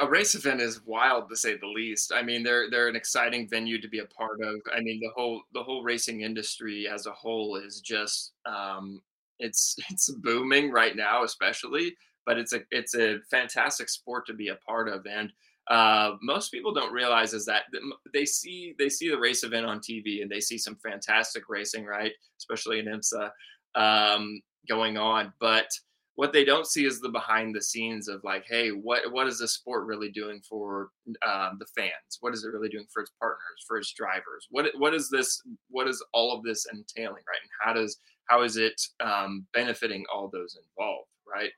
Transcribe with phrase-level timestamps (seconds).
[0.00, 2.12] a race event is wild to say the least.
[2.12, 4.60] I mean, they're they're an exciting venue to be a part of.
[4.74, 9.00] I mean, the whole the whole racing industry as a whole is just um,
[9.38, 11.94] it's it's booming right now, especially.
[12.26, 15.32] But it's a it's a fantastic sport to be a part of, and
[15.68, 17.64] uh, most people don't realize is that
[18.12, 21.84] they see they see the race event on TV and they see some fantastic racing,
[21.84, 22.12] right?
[22.38, 23.30] Especially in IMSA
[23.74, 25.70] um, going on, but
[26.18, 29.38] what they don't see is the behind the scenes of like, hey, what what is
[29.38, 30.88] this sport really doing for
[31.24, 32.18] um, the fans?
[32.18, 34.48] What is it really doing for its partners, for its drivers?
[34.50, 35.40] What what is this?
[35.70, 37.40] What is all of this entailing, right?
[37.40, 41.52] And how does how is it um, benefiting all those involved, right?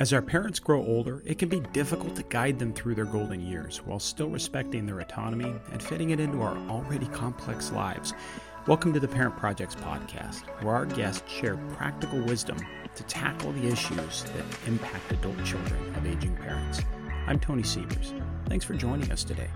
[0.00, 3.40] As our parents grow older, it can be difficult to guide them through their golden
[3.40, 8.12] years while still respecting their autonomy and fitting it into our already complex lives.
[8.70, 12.56] Welcome to the Parent Projects podcast, where our guests share practical wisdom
[12.94, 16.80] to tackle the issues that impact adult children of aging parents.
[17.26, 18.14] I'm Tony Sievers.
[18.46, 19.48] Thanks for joining us today.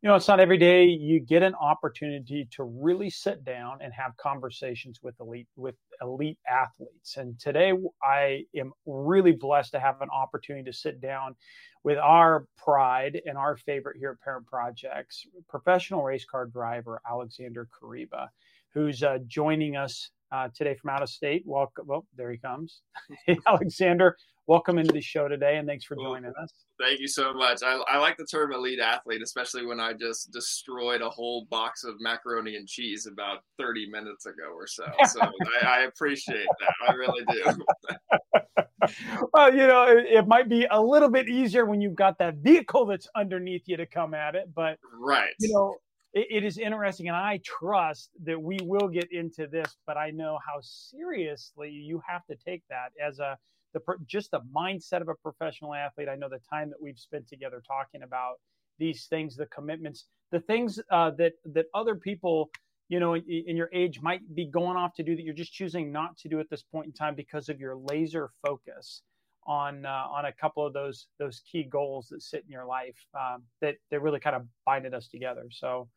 [0.00, 3.92] You know, it's not every day you get an opportunity to really sit down and
[3.92, 7.16] have conversations with elite with elite athletes.
[7.16, 11.34] And today I am really blessed to have an opportunity to sit down
[11.82, 17.66] with our pride and our favorite here at Parent Projects, professional race car driver Alexander
[17.66, 18.28] Koreiba,
[18.74, 21.42] who's uh, joining us uh, today from out of state.
[21.44, 21.86] Welcome.
[21.88, 22.82] Well, there he comes.
[23.48, 24.16] Alexander,
[24.48, 26.50] welcome into the show today, and thanks for joining us.
[26.80, 27.62] Thank you so much.
[27.62, 31.84] I, I, like the term elite athlete, especially when I just destroyed a whole box
[31.84, 34.84] of macaroni and cheese about 30 minutes ago or so.
[35.06, 35.20] So
[35.62, 36.88] I, I, appreciate that.
[36.88, 38.94] I really do.
[39.34, 42.36] well, you know, it, it, might be a little bit easier when you've got that
[42.36, 45.34] vehicle that's underneath you to come at it, but right.
[45.40, 45.76] You know,
[46.14, 50.10] it, it is interesting, and I trust that we will get into this, but I
[50.10, 53.36] know how seriously you have to take that as a
[53.72, 56.08] the just the mindset of a professional athlete.
[56.08, 58.36] I know the time that we've spent together talking about
[58.78, 62.50] these things, the commitments, the things uh, that that other people,
[62.88, 65.52] you know, in, in, your age might be going off to do that you're just
[65.52, 69.02] choosing not to do at this point in time because of your laser focus
[69.46, 72.96] on uh, on a couple of those those key goals that sit in your life
[73.18, 75.46] um, that that really kind of binded us together.
[75.50, 75.88] So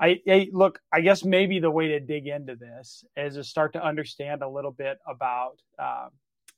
[0.00, 3.72] I, I, look, I guess maybe the way to dig into this is to start
[3.74, 6.08] to understand a little bit about uh,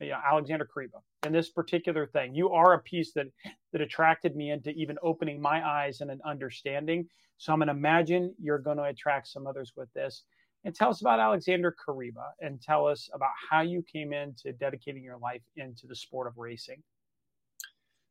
[0.01, 2.35] you know, Alexander Koreiba and this particular thing.
[2.35, 3.27] You are a piece that
[3.73, 7.09] that attracted me into even opening my eyes and an understanding.
[7.39, 10.25] So I'm going to imagine you're going to attract some others with this.
[10.65, 15.05] And tell us about Alexander Koreiba and tell us about how you came into dedicating
[15.05, 16.83] your life into the sport of racing.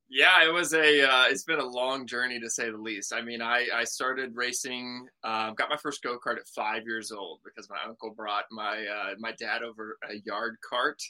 [0.10, 1.02] Yeah, it was a.
[1.02, 3.14] Uh, it's been a long journey to say the least.
[3.14, 5.08] I mean, I I started racing.
[5.24, 8.86] Uh, got my first go kart at five years old because my uncle brought my
[8.86, 11.02] uh, my dad over a yard cart.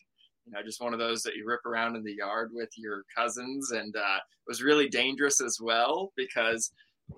[0.46, 3.04] You know, just one of those that you rip around in the yard with your
[3.16, 6.72] cousins, and uh, it was really dangerous as well because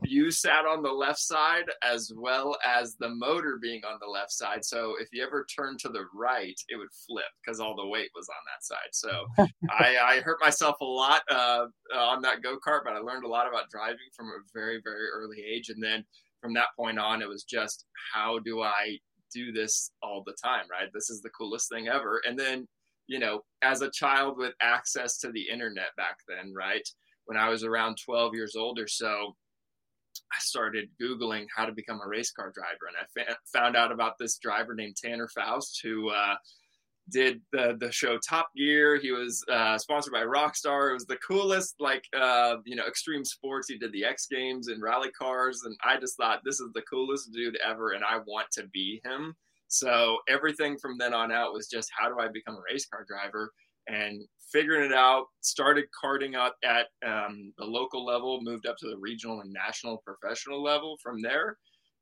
[0.04, 4.32] you sat on the left side as well as the motor being on the left
[4.32, 4.66] side.
[4.66, 8.10] So if you ever turned to the right, it would flip because all the weight
[8.16, 8.92] was on that side.
[8.92, 9.26] So
[9.70, 11.66] I, I, hurt myself a lot uh,
[11.96, 15.08] on that go kart, but I learned a lot about driving from a very, very
[15.14, 15.70] early age.
[15.70, 16.04] And then
[16.42, 18.98] from that point on, it was just how do I
[19.34, 20.90] do this all the time, right?
[20.94, 22.22] This is the coolest thing ever.
[22.28, 22.68] And then,
[23.08, 26.88] you know, as a child with access to the internet back then, right?
[27.26, 29.36] When I was around 12 years old or so,
[30.32, 33.92] I started Googling how to become a race car driver, and I fa- found out
[33.92, 36.36] about this driver named Tanner Foust who uh,
[37.10, 38.98] did the the show Top Gear.
[38.98, 40.90] He was uh, sponsored by Rockstar.
[40.90, 43.68] It was the coolest, like uh, you know, extreme sports.
[43.70, 46.82] He did the X Games and rally cars, and I just thought this is the
[46.84, 49.36] coolest dude ever, and I want to be him.
[49.78, 53.06] So everything from then on out was just how do I become a race car
[53.08, 53.52] driver?
[53.88, 55.26] and figuring it out.
[55.42, 59.98] Started karting out at um, the local level, moved up to the regional and national
[60.06, 61.58] professional level from there.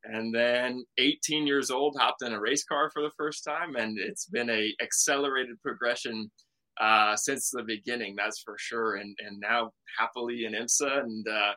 [0.06, 3.97] And then 18 years old, hopped in a race car for the first time, and
[3.97, 6.29] it's been a accelerated progression
[6.81, 8.16] uh, since the beginning.
[8.17, 8.96] That's for sure.
[8.96, 11.28] And and now happily in IMSA and.
[11.28, 11.53] Uh,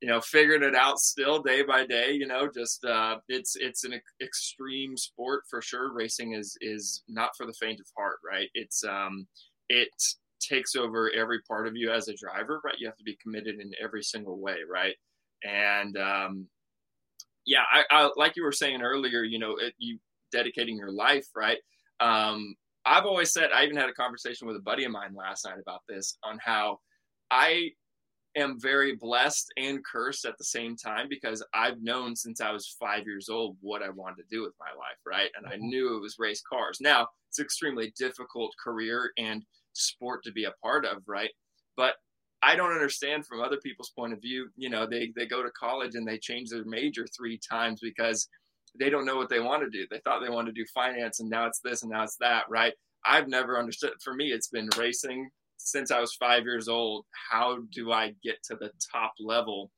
[0.00, 2.12] you know, figuring it out still day by day.
[2.12, 5.92] You know, just uh, it's it's an extreme sport for sure.
[5.92, 8.48] Racing is is not for the faint of heart, right?
[8.54, 9.26] It's um,
[9.68, 9.88] it
[10.40, 12.76] takes over every part of you as a driver, right?
[12.78, 14.94] You have to be committed in every single way, right?
[15.44, 16.46] And um,
[17.46, 19.98] yeah, I, I, like you were saying earlier, you know, it, you
[20.32, 21.58] dedicating your life, right?
[22.00, 22.54] Um,
[22.86, 25.58] I've always said, I even had a conversation with a buddy of mine last night
[25.60, 26.78] about this on how
[27.30, 27.70] I
[28.36, 32.76] am very blessed and cursed at the same time because I've known since I was
[32.78, 35.30] five years old what I wanted to do with my life, right?
[35.36, 35.68] And I mm-hmm.
[35.68, 36.78] knew it was race cars.
[36.80, 39.42] Now, it's an extremely difficult career and
[39.72, 41.30] sport to be a part of, right?
[41.76, 41.94] But
[42.42, 44.48] I don't understand from other people's point of view.
[44.56, 48.28] You know, they they go to college and they change their major three times because
[48.78, 49.86] they don't know what they want to do.
[49.90, 52.44] They thought they wanted to do finance and now it's this and now it's that,
[52.48, 52.72] right?
[53.04, 53.92] I've never understood.
[54.02, 55.30] For me, it's been racing
[55.64, 57.04] since I was five years old.
[57.30, 59.70] How do I get to the top level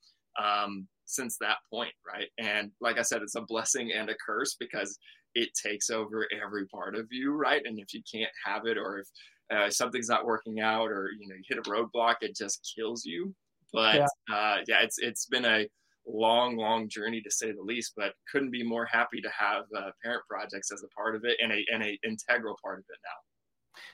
[0.42, 2.28] um, since that point, right?
[2.38, 4.98] And like I said, it's a blessing and a curse because
[5.34, 7.62] it takes over every part of you, right?
[7.64, 9.08] And if you can't have it, or if
[9.54, 13.04] uh, something's not working out, or you know you hit a roadblock, it just kills
[13.04, 13.34] you.
[13.72, 15.66] But yeah, uh, yeah it's it's been a
[16.06, 17.94] long, long journey to say the least.
[17.96, 21.38] But couldn't be more happy to have uh, Parent Projects as a part of it
[21.42, 23.31] and a and a integral part of it now.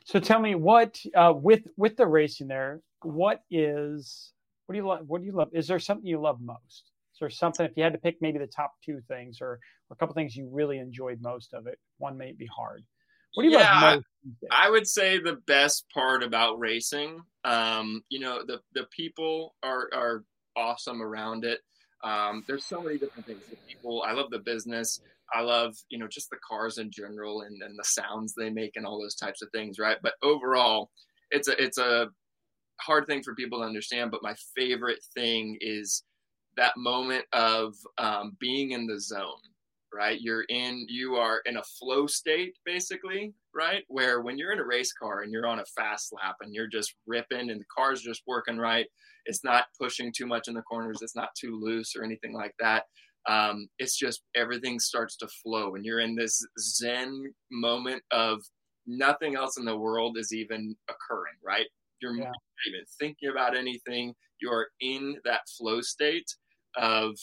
[0.05, 4.33] So tell me what uh, with with the racing there, what is
[4.67, 5.05] what do you love?
[5.07, 5.49] What do you love?
[5.53, 6.91] Is there something you love most?
[7.15, 9.59] Is there something if you had to pick maybe the top two things or, or
[9.93, 11.79] a couple things you really enjoyed most of it?
[11.99, 12.85] One may be hard.
[13.35, 14.07] What do you yeah, love most?
[14.51, 19.89] I would say the best part about racing, um, you know, the the people are
[19.95, 20.25] are
[20.57, 21.61] awesome around it.
[22.03, 23.43] Um, there's so many different things.
[23.51, 25.01] The people, I love the business.
[25.35, 28.77] I love, you know, just the cars in general and, and the sounds they make
[28.77, 29.99] and all those types of things, right?
[30.03, 30.91] But overall,
[31.31, 32.09] it's a it's a
[32.81, 34.11] hard thing for people to understand.
[34.11, 36.05] But my favorite thing is
[36.57, 39.41] that moment of um, being in the zone
[39.93, 44.59] right you're in you are in a flow state basically right where when you're in
[44.59, 47.65] a race car and you're on a fast lap and you're just ripping and the
[47.75, 48.87] car's just working right
[49.25, 52.55] it's not pushing too much in the corners it's not too loose or anything like
[52.59, 52.85] that
[53.29, 58.41] um, it's just everything starts to flow and you're in this zen moment of
[58.87, 61.67] nothing else in the world is even occurring right
[62.01, 62.25] you're yeah.
[62.25, 62.37] not
[62.67, 66.31] even thinking about anything you're in that flow state
[66.77, 67.17] of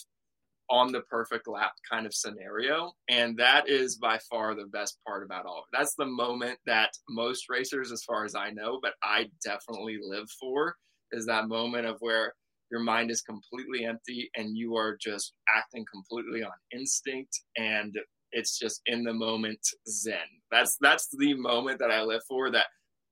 [0.69, 2.91] on the perfect lap kind of scenario.
[3.09, 5.77] And that is by far the best part about all of it.
[5.77, 10.29] That's the moment that most racers, as far as I know, but I definitely live
[10.39, 10.75] for
[11.11, 12.33] is that moment of where
[12.71, 17.95] your mind is completely empty and you are just acting completely on instinct and
[18.31, 20.17] it's just in the moment zen.
[20.51, 22.51] That's that's the moment that I live for.
[22.51, 22.65] That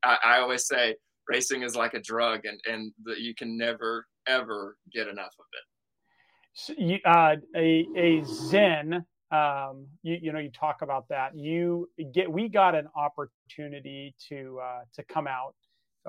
[0.04, 0.96] I, I always say
[1.30, 5.46] racing is like a drug and and the, you can never ever get enough of
[5.52, 5.64] it
[7.06, 9.06] uh, a a Zen.
[9.32, 11.36] Um, you, you know, you talk about that.
[11.36, 15.56] You get we got an opportunity to uh, to come out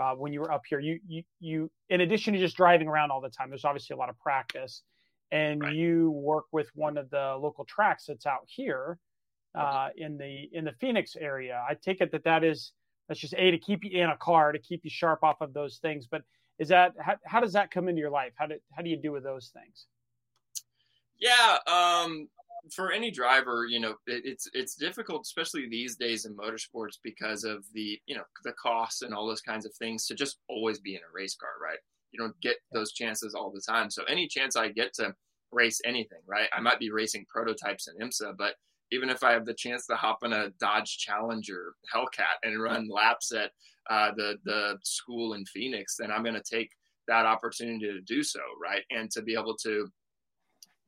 [0.01, 0.81] uh, when you were up here.
[0.81, 3.51] You you you in addition to just driving around all the time.
[3.51, 4.83] There's obviously a lot of practice,
[5.31, 5.75] and right.
[5.75, 8.99] you work with one of the local tracks that's out here
[9.55, 11.65] uh, in the in the Phoenix area.
[11.69, 12.73] I take it that that is
[13.09, 15.53] that's just a to keep you in a car to keep you sharp off of
[15.53, 16.07] those things.
[16.07, 16.23] But
[16.59, 18.33] is that how, how does that come into your life?
[18.37, 19.87] How do how do you do with those things?
[21.19, 22.29] Yeah, um,
[22.73, 27.45] for any driver, you know, it, it's it's difficult, especially these days in motorsports, because
[27.45, 30.79] of the you know the costs and all those kinds of things to just always
[30.79, 31.79] be in a race car, right?
[32.13, 33.91] You don't get those chances all the time.
[33.91, 35.15] So any chance I get to
[35.53, 36.49] race anything, right?
[36.57, 38.55] I might be racing prototypes in IMSA, but
[38.93, 42.89] even if I have the chance to hop in a Dodge Challenger Hellcat and run
[42.89, 43.51] laps at
[43.91, 46.71] uh, the the school in Phoenix, then I'm going to take
[47.09, 48.83] that opportunity to do so, right?
[48.91, 49.89] And to be able to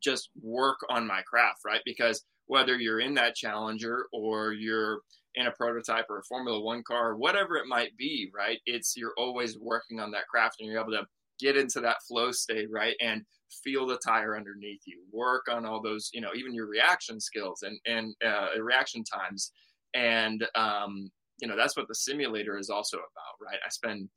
[0.07, 1.81] just work on my craft, right?
[1.85, 5.01] Because whether you're in that Challenger or you're
[5.35, 8.59] in a prototype or a Formula One car, whatever it might be, right?
[8.67, 11.07] It's you're always working on that craft and you're able to
[11.41, 12.95] get into that flow state, right?
[13.01, 13.23] And
[13.65, 17.63] feel the tire underneath you, work on all those, you know, even your reaction skills
[17.63, 19.53] and, and uh, reaction times.
[19.95, 23.59] And, um, you know, that's what the simulator is also about, right?
[23.65, 24.09] I spend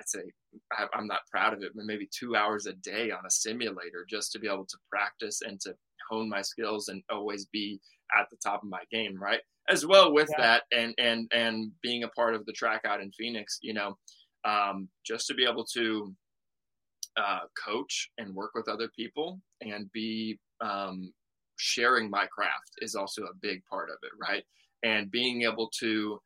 [0.00, 0.20] I'd say
[0.94, 4.32] I'm not proud of it, but maybe two hours a day on a simulator just
[4.32, 5.74] to be able to practice and to
[6.08, 7.80] hone my skills and always be
[8.18, 9.40] at the top of my game, right?
[9.68, 10.44] As well with yeah.
[10.44, 13.98] that, and and and being a part of the track out in Phoenix, you know,
[14.44, 16.14] um, just to be able to
[17.16, 21.12] uh, coach and work with other people and be um,
[21.56, 24.44] sharing my craft is also a big part of it, right?
[24.82, 26.20] And being able to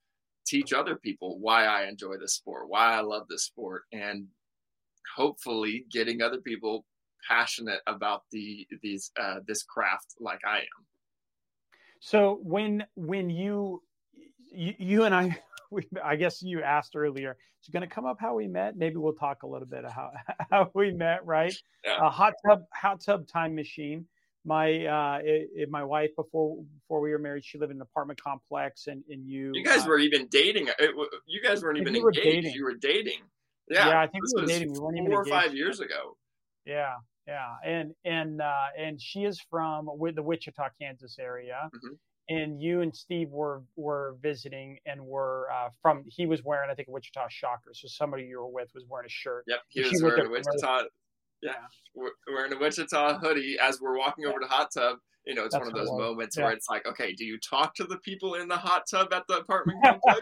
[0.47, 4.27] teach other people why I enjoy this sport, why I love this sport, and
[5.15, 6.85] hopefully getting other people
[7.29, 10.87] passionate about the these uh, this craft like I am.
[12.01, 13.83] So when when you
[14.53, 15.39] you, you and I,
[15.71, 18.77] we, I guess you asked earlier, it's going to come up how we met.
[18.77, 20.13] Maybe we'll talk a little bit of how
[20.51, 21.55] how we met, right?
[21.85, 22.07] Yeah.
[22.07, 24.07] A hot tub hot tub time machine
[24.45, 27.83] my uh it, it, my wife before before we were married she lived in an
[27.83, 30.91] apartment complex and and you you guys uh, were even dating it,
[31.27, 32.53] you guys weren't even engaged dating.
[32.55, 33.21] you were dating
[33.71, 34.73] Yeah, yeah I think we were was dating.
[34.73, 36.17] We weren't even four or five years ago.
[36.67, 36.95] Yeah,
[37.27, 41.99] yeah, and and uh, and she is from the Wichita, Kansas area, Mhm.
[42.29, 46.05] and you and Steve were were visiting and were uh, from.
[46.07, 47.73] He was wearing, I think, a Wichita Shocker.
[47.75, 49.45] So somebody you were with was wearing a shirt.
[49.47, 50.85] Yep, he was wearing a Wichita.
[51.45, 51.53] Yeah,
[51.95, 54.97] we're wearing a Wichita hoodie as we're walking over to hot tub.
[55.27, 56.45] You know, it's That's one of those moments Yeah.
[56.45, 59.23] where it's like, okay, do you talk to the people in the hot tub at
[59.29, 60.21] the apartment complex,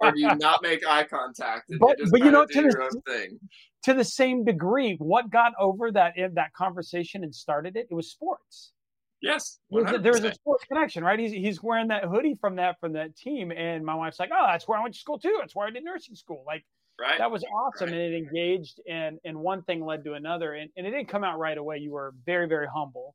[0.00, 2.68] or do you not make eye contact But- you just but you know, to the-
[2.68, 3.38] your own thing?
[3.84, 7.86] to the same degree, what got over that in that conversation and started it?
[7.90, 8.72] It was sports.
[9.20, 11.18] Yes, There was, a, there was a sports connection, right?
[11.18, 14.46] He's he's wearing that hoodie from that from that team, and my wife's like, "Oh,
[14.46, 15.34] that's where I went to school too.
[15.40, 16.64] That's where I did nursing school." Like
[17.00, 17.18] right.
[17.18, 17.96] that was awesome, Right.
[17.98, 21.24] and it engaged, and and one thing led to another, and, and it didn't come
[21.24, 21.78] out right away.
[21.78, 23.14] You were very very humble.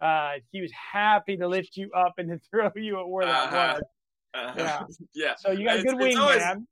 [0.00, 3.52] Uh, he was happy to lift you up and to throw you at where that
[3.52, 3.80] Uh-huh.
[3.80, 3.82] was.
[4.34, 4.82] Uh, Yeah.
[5.14, 5.34] yeah.
[5.38, 6.66] So you got a good it's wing, always- man.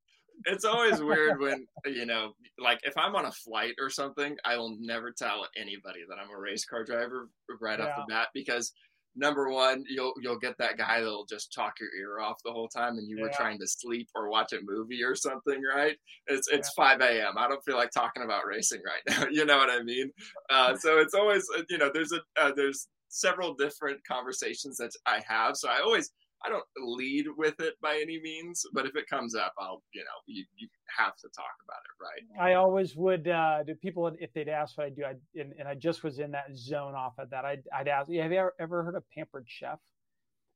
[0.44, 4.58] It's always weird when you know, like if I'm on a flight or something, I
[4.58, 8.72] will never tell anybody that I'm a race car driver right off the bat because
[9.16, 12.68] number one, you'll you'll get that guy that'll just talk your ear off the whole
[12.68, 15.96] time, and you were trying to sleep or watch a movie or something, right?
[16.26, 17.34] It's it's 5 a.m.
[17.38, 19.26] I don't feel like talking about racing right now.
[19.30, 20.10] You know what I mean?
[20.50, 24.90] Uh, so it's always uh, you know there's a uh, there's several different conversations that
[25.06, 26.10] I have, so I always
[26.44, 30.02] I don't lead with it by any means, but if it comes up, I'll, you
[30.02, 32.50] know, you, you have to talk about it, right?
[32.50, 33.26] I always would.
[33.26, 36.18] Uh, do people if they'd ask what I do, I and, and I just was
[36.18, 37.44] in that zone off of that.
[37.44, 39.78] I'd, I'd ask, have you ever, ever heard of Pampered Chef?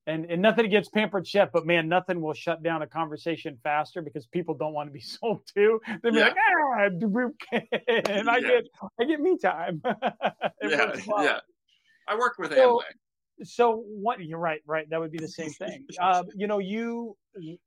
[0.06, 4.00] And and nothing against Pampered Chef, but man, nothing will shut down a conversation faster
[4.00, 5.80] because people don't want to be sold to.
[6.02, 6.24] They'd be Yeah.
[6.28, 6.84] like, ah,
[8.08, 8.40] and I Yeah.
[8.48, 8.64] get
[9.00, 9.82] I get me time.
[10.62, 11.38] Yeah, yeah.
[12.08, 12.82] I work with So- Amway.
[13.42, 15.86] So what you're right right that would be the same thing.
[16.00, 17.16] Um, you know you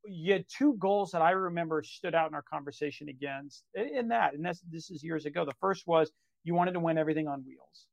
[0.06, 4.34] you had two goals that i remember stood out in our conversation against in that
[4.34, 5.46] and that's this is years ago.
[5.46, 6.12] The first was
[6.44, 7.88] you wanted to win everything on wheels.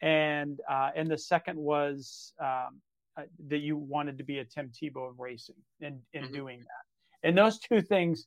[0.00, 2.80] And uh, and the second was um,
[3.16, 6.32] uh, that you wanted to be a tim tebow of racing and in Mhm.
[6.32, 7.28] doing that.
[7.28, 8.26] And those two things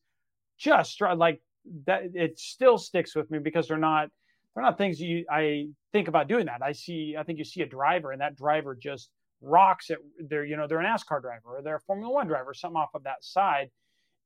[0.58, 1.41] just like
[1.86, 4.10] that it still sticks with me because they're not
[4.57, 6.63] they're not things you I think about doing that.
[6.63, 9.99] I see I think you see a driver and that driver just rocks it.
[10.19, 12.89] They're you know they're an NASCAR driver or they're a Formula One driver, something off
[12.95, 13.69] of that side.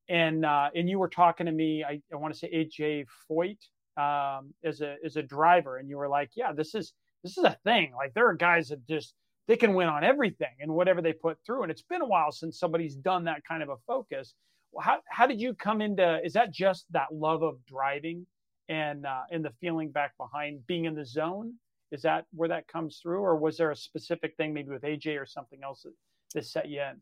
[0.08, 1.84] And uh, and you were talking to me.
[1.84, 3.58] I, I want to say AJ Foyt
[3.98, 6.94] um, as a as a driver, and you were like, yeah, this is
[7.26, 7.92] this is a thing.
[7.94, 9.14] Like there are guys that just
[9.50, 11.64] they can win on everything and whatever they put through.
[11.64, 14.34] And it's been a while since somebody's done that kind of a focus.
[14.80, 16.22] How how did you come into?
[16.24, 18.26] Is that just that love of driving?
[18.72, 21.54] And uh, and the feeling back behind being in the zone
[21.92, 25.22] is that where that comes through or was there a specific thing maybe with aj
[25.22, 25.94] or something else that,
[26.34, 27.00] that set you in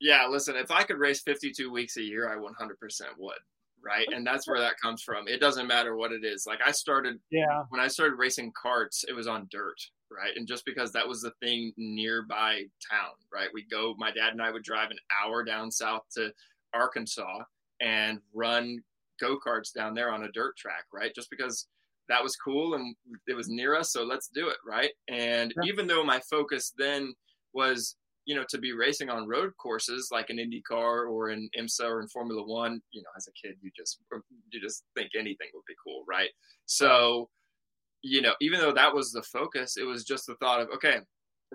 [0.00, 2.72] Yeah, listen, if I could race 52 weeks a year, I 100%
[3.18, 3.38] would,
[3.84, 4.06] right?
[4.12, 5.28] And that's where that comes from.
[5.28, 6.44] It doesn't matter what it is.
[6.46, 9.78] Like I started yeah when I started racing carts it was on dirt,
[10.10, 10.32] right?
[10.36, 13.48] And just because that was the thing nearby town, right?
[13.54, 16.32] We go, my dad and I would drive an hour down south to
[16.74, 17.44] Arkansas
[17.80, 18.82] and run
[19.20, 21.14] go karts down there on a dirt track, right?
[21.14, 21.68] Just because
[22.08, 22.96] that was cool and
[23.26, 24.92] it was near us, so let's do it, right?
[25.08, 25.62] And Yeah.
[25.62, 27.14] even though my focus then
[27.52, 27.96] was
[28.26, 32.02] you know, to be racing on road courses like an IndyCar or an IMSA or
[32.02, 34.02] in Formula One, you know, as a kid, you just
[34.50, 36.28] you just think anything would be cool, right?
[36.66, 37.30] So,
[38.02, 41.00] you know, even though that was the focus, it was just the thought of okay,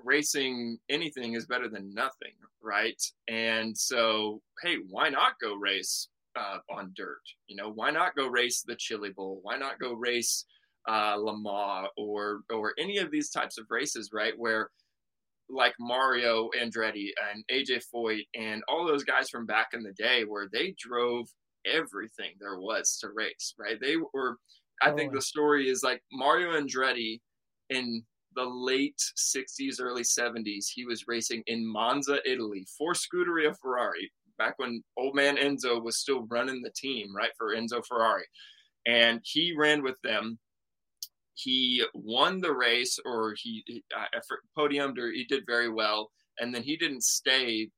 [0.04, 3.02] racing anything is better than nothing, right?
[3.28, 7.22] And so, hey, why not go race uh, on dirt?
[7.48, 9.40] You know, why not go race the Chili Bowl?
[9.42, 10.46] Why not go race
[10.88, 14.34] uh, Le Mans or or any of these types of races, right?
[14.38, 14.70] Where
[15.50, 20.24] like Mario Andretti and AJ Foyt and all those guys from back in the day
[20.24, 21.28] where they drove
[21.66, 23.80] everything there was to race, right?
[23.80, 24.38] They were,
[24.82, 27.20] I think the story is like Mario Andretti
[27.70, 28.04] in
[28.36, 34.12] the late 60s, early 70s, he was racing in Monza, Italy for Scuderia Ferrari
[34.44, 38.26] back when old man Enzo was still running the team, right, for Enzo Ferrari.
[38.86, 40.38] And he ran with them.
[41.36, 44.20] He won the race or he, he uh,
[44.58, 46.12] podiumed or he did very well.
[46.40, 47.70] And then he didn't stay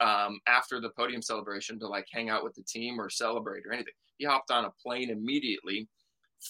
[0.00, 3.72] um, after the podium celebration to like hang out with the team or celebrate or
[3.72, 3.94] anything.
[4.18, 5.88] He hopped on a plane immediately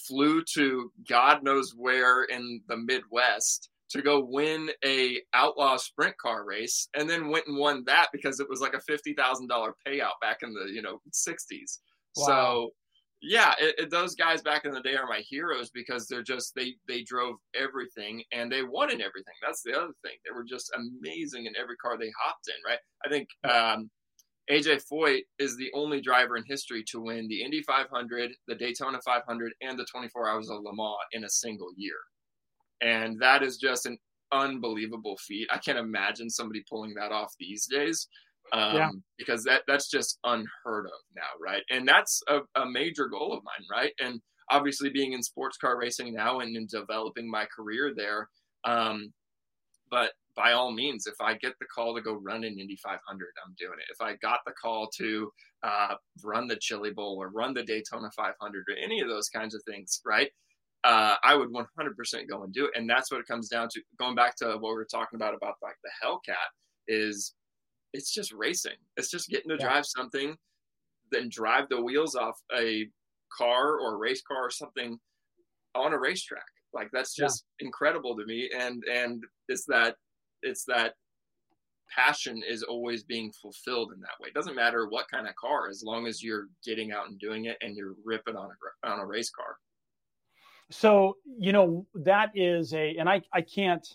[0.07, 6.45] flew to god knows where in the midwest to go win a outlaw sprint car
[6.45, 9.17] race and then went and won that because it was like a $50000
[9.87, 11.79] payout back in the you know 60s
[12.17, 12.25] Wow.
[12.25, 12.69] so
[13.21, 16.53] yeah, it, it, those guys back in the day are my heroes because they're just
[16.55, 19.35] they they drove everything and they won in everything.
[19.43, 20.13] That's the other thing.
[20.25, 22.55] They were just amazing in every car they hopped in.
[22.65, 22.79] Right.
[23.05, 23.91] I think um,
[24.49, 28.99] AJ Foyt is the only driver in history to win the Indy 500, the Daytona
[29.05, 31.97] 500, and the 24 Hours of Le Mans in a single year.
[32.81, 33.97] And that is just an
[34.31, 35.47] unbelievable feat.
[35.51, 38.07] I can't imagine somebody pulling that off these days
[38.53, 38.89] um, yeah.
[39.17, 41.63] because that that's just unheard of now, right?
[41.69, 43.93] And that's a, a, major goal of mine, right?
[43.99, 48.27] And obviously, being in sports car racing now and in developing my career there,
[48.63, 49.13] um,
[49.89, 52.99] but by all means, if I get the call to go run an Indy 500,
[53.45, 53.91] I'm doing it.
[53.91, 55.29] If I got the call to
[55.63, 58.35] uh, run the Chili Bowl or run the Daytona 500
[58.69, 60.29] or any of those kinds of things, right?
[60.83, 61.65] Uh, I would 100%
[62.27, 62.71] go and do it.
[62.75, 63.81] And that's what it comes down to.
[63.99, 66.33] Going back to what we were talking about about like the Hellcat
[66.87, 67.33] is
[67.93, 68.77] it's just racing.
[68.97, 69.67] It's just getting to yeah.
[69.67, 70.35] drive something,
[71.11, 72.87] then drive the wheels off a
[73.37, 74.97] car or a race car or something
[75.75, 76.45] on a racetrack.
[76.73, 77.67] Like that's just yeah.
[77.67, 78.49] incredible to me.
[78.57, 79.95] And and it's that
[80.41, 80.95] it's that
[81.95, 84.29] passion is always being fulfilled in that way.
[84.29, 87.45] It doesn't matter what kind of car, as long as you're getting out and doing
[87.45, 89.57] it and you're ripping on a on a race car.
[90.71, 93.85] So you know that is a, and I I can't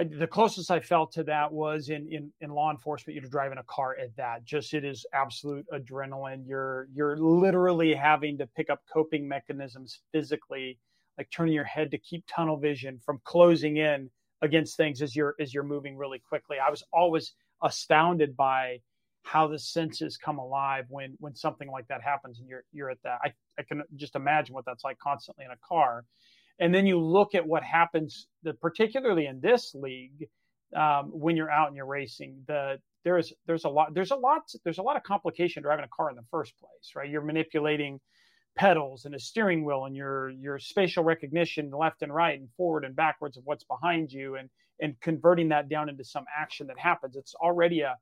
[0.00, 3.20] I, the closest I felt to that was in, in, in law enforcement.
[3.20, 4.44] You're driving a car at that.
[4.44, 6.44] Just it is absolute adrenaline.
[6.46, 10.78] You're you're literally having to pick up coping mechanisms physically,
[11.18, 14.08] like turning your head to keep tunnel vision from closing in
[14.42, 16.56] against things as you're as you're moving really quickly.
[16.58, 18.80] I was always astounded by
[19.32, 23.02] how the senses come alive when when something like that happens and you're you're at
[23.04, 23.18] that.
[23.24, 26.04] I, I can just imagine what that's like constantly in a car
[26.60, 30.28] and then you look at what happens, the, particularly in this league,
[30.76, 32.44] um, when you're out and you're racing.
[32.46, 35.88] The there's there's a lot there's a lot there's a lot of complication driving a
[35.88, 37.08] car in the first place, right?
[37.08, 37.98] You're manipulating
[38.56, 42.84] pedals and a steering wheel and your your spatial recognition left and right and forward
[42.84, 46.78] and backwards of what's behind you and and converting that down into some action that
[46.78, 47.96] happens it's already a, a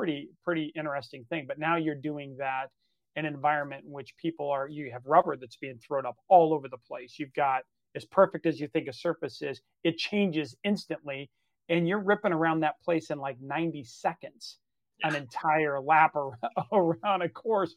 [0.00, 2.68] pretty pretty interesting thing but now you're doing that
[3.16, 6.54] in an environment in which people are you have rubber that's being thrown up all
[6.54, 7.16] over the place.
[7.18, 7.62] You've got
[7.96, 11.30] as perfect as you think a surface is it changes instantly
[11.68, 14.58] and you're ripping around that place in like 90 seconds
[15.02, 16.14] an entire lap
[16.72, 17.74] around a course.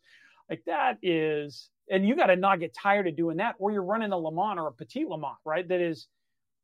[0.50, 3.83] Like that is and you got to not get tired of doing that or you're
[3.83, 5.68] running a le mans or a petit le mans right?
[5.68, 6.07] That is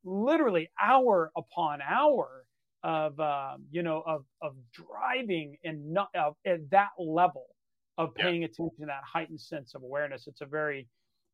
[0.03, 2.45] literally hour upon hour
[2.83, 7.47] of um, you know of of driving and not uh, at that level
[7.97, 8.47] of paying yeah.
[8.47, 10.25] attention to that heightened sense of awareness.
[10.27, 10.87] It's a very,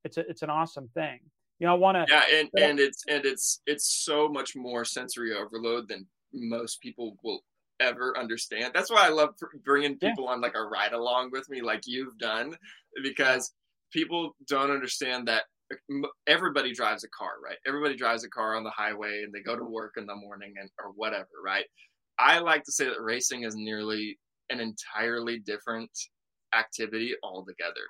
[0.03, 1.19] it's a, it's an awesome thing.
[1.59, 2.05] You know, I want to.
[2.11, 7.15] Yeah, and and it's and it's it's so much more sensory overload than most people
[7.23, 7.41] will
[7.79, 8.71] ever understand.
[8.73, 10.31] That's why I love bringing people yeah.
[10.31, 12.55] on like a ride along with me, like you've done,
[13.03, 13.53] because
[13.91, 15.43] people don't understand that
[16.27, 17.57] everybody drives a car, right?
[17.67, 19.73] Everybody drives a car on the highway and they go to mm-hmm.
[19.73, 21.65] work in the morning and or whatever, right?
[22.19, 24.17] I like to say that racing is nearly
[24.49, 25.89] an entirely different
[26.53, 27.81] activity altogether.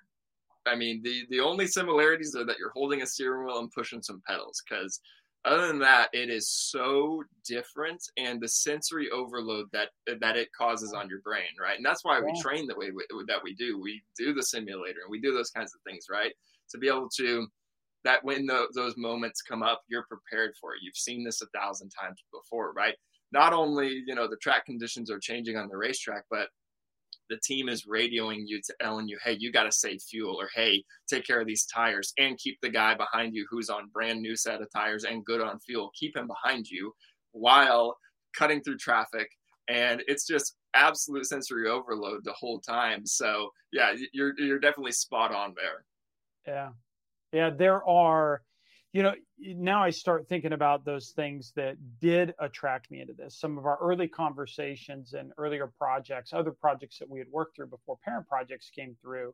[0.65, 4.01] I mean, the the only similarities are that you're holding a steering wheel and pushing
[4.01, 4.63] some pedals.
[4.67, 4.99] Because
[5.45, 10.93] other than that, it is so different, and the sensory overload that that it causes
[10.93, 11.77] on your brain, right?
[11.77, 12.89] And that's why we train the way
[13.27, 13.79] that we do.
[13.79, 16.31] We do the simulator and we do those kinds of things, right?
[16.71, 17.47] To be able to
[18.05, 20.79] that when the, those moments come up, you're prepared for it.
[20.81, 22.95] You've seen this a thousand times before, right?
[23.31, 26.47] Not only you know the track conditions are changing on the racetrack, but
[27.29, 30.47] the team is radioing you to telling you, hey, you got to save fuel, or
[30.53, 34.21] hey, take care of these tires and keep the guy behind you who's on brand
[34.21, 36.93] new set of tires and good on fuel, keep him behind you
[37.31, 37.97] while
[38.37, 39.27] cutting through traffic.
[39.67, 43.05] And it's just absolute sensory overload the whole time.
[43.05, 45.83] So yeah, you're you're definitely spot on there.
[46.45, 46.69] Yeah,
[47.35, 47.49] yeah.
[47.51, 48.41] There are
[48.95, 53.37] you know, now I start thinking about those things that did attract me into this.
[53.37, 57.67] Some of our early conversations and earlier projects, other projects that we had worked through
[57.67, 59.33] before parent projects came through,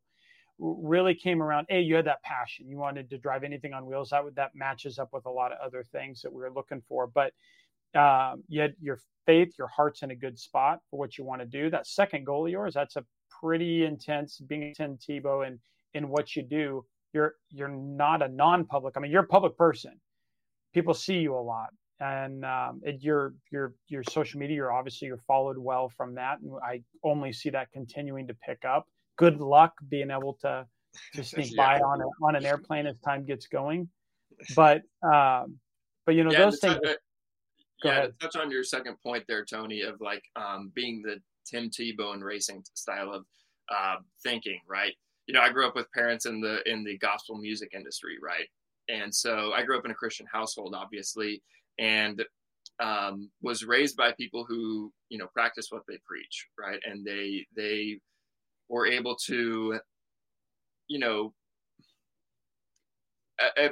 [0.58, 1.68] really came around.
[1.70, 2.68] A, you had that passion.
[2.70, 4.10] You wanted to drive anything on wheels.
[4.10, 7.06] That that matches up with a lot of other things that we were looking for.
[7.06, 7.32] But
[7.96, 11.42] um, you had your faith, your heart's in a good spot for what you want
[11.42, 11.70] to do.
[11.70, 13.06] That second goal of yours, that's a
[13.40, 15.60] pretty intense being a Tim Tebow and
[15.94, 18.96] in what you do you're you're not a non-public.
[18.98, 20.00] I mean, you're a public person.
[20.74, 21.70] People see you a lot,
[22.00, 24.56] and um, it, your your your social media.
[24.56, 28.64] You're obviously you're followed well from that, and I only see that continuing to pick
[28.66, 28.88] up.
[29.18, 30.66] Good luck being able to
[31.14, 31.80] to sneak yeah.
[31.80, 33.90] by on a, on an airplane as time gets going.
[34.56, 35.60] But um,
[36.06, 36.80] but you know yeah, those things.
[36.84, 36.98] Touch,
[37.84, 41.70] yeah, to touch on your second point there, Tony, of like um, being the Tim
[41.70, 43.26] Tebow and racing style of
[43.70, 44.94] uh, thinking, right?
[45.28, 48.48] You know, I grew up with parents in the in the gospel music industry, right?
[48.90, 51.42] And so I grew up in a Christian household, obviously,
[51.80, 52.24] and
[52.82, 56.80] um, was raised by people who you know practice what they preach, right?
[56.86, 58.00] And they they
[58.70, 59.80] were able to,
[60.88, 61.34] you know,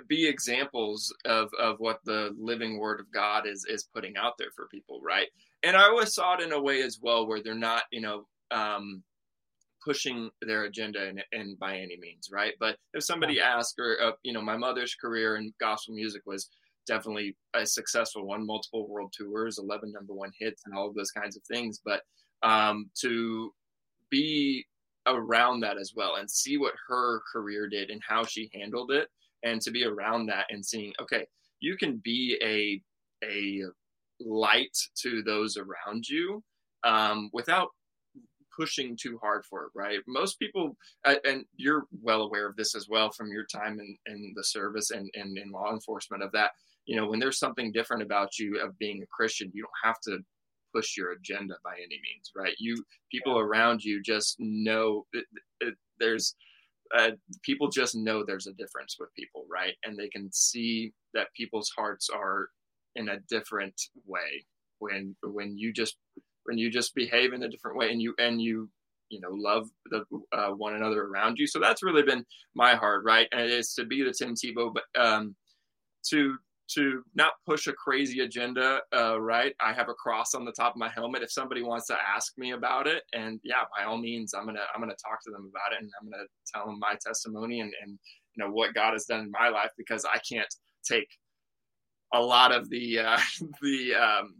[0.07, 4.51] be examples of of what the living Word of God is is putting out there
[4.55, 5.27] for people, right?
[5.63, 8.27] And I always saw it in a way as well where they're not, you know.
[8.51, 9.03] Um,
[9.83, 14.11] pushing their agenda and, and by any means right but if somebody asked or uh,
[14.23, 16.49] you know my mother's career in gospel music was
[16.89, 21.11] definitely a successful one, multiple world tours, 11 number one hits, and all of those
[21.11, 21.79] kinds of things.
[21.85, 22.01] But
[22.41, 23.53] um, to
[24.09, 24.65] be
[25.05, 29.07] around that as well and see what her career did and how she handled it,
[29.43, 31.25] and to be around that and seeing, okay,
[31.61, 32.81] you can be a
[33.23, 33.63] a
[34.19, 36.43] light to those around you
[36.83, 37.69] um, without
[38.59, 39.99] pushing too hard for it, right?
[40.07, 44.33] Most people, and you're well aware of this as well from your time in, in
[44.35, 46.51] the service and, and in law enforcement, of that.
[46.85, 49.99] You know when there's something different about you of being a christian you don't have
[50.05, 50.19] to
[50.73, 52.55] push your agenda by any means right?
[52.57, 55.25] You people around you just know it,
[55.61, 56.35] it, there's
[56.97, 57.11] uh,
[57.43, 59.75] people just know there's a difference with people right?
[59.83, 62.49] And they can see that people's hearts are
[62.95, 64.45] in a different way
[64.79, 65.97] when when you just
[66.49, 68.67] when you just behave in a different way and you and you
[69.09, 73.03] you know love the uh, one another around you so that's really been my heart
[73.05, 75.35] right and it's to be the tim tebow but um
[76.03, 76.35] to
[76.69, 79.55] to not push a crazy agenda, uh, right?
[79.59, 81.23] I have a cross on the top of my helmet.
[81.23, 84.65] If somebody wants to ask me about it, and yeah, by all means, I'm gonna
[84.73, 87.73] I'm gonna talk to them about it, and I'm gonna tell them my testimony and
[87.81, 87.97] and
[88.35, 90.53] you know what God has done in my life because I can't
[90.87, 91.09] take
[92.13, 93.19] a lot of the uh,
[93.61, 94.35] the um,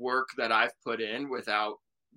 [0.00, 1.74] work that I've put in without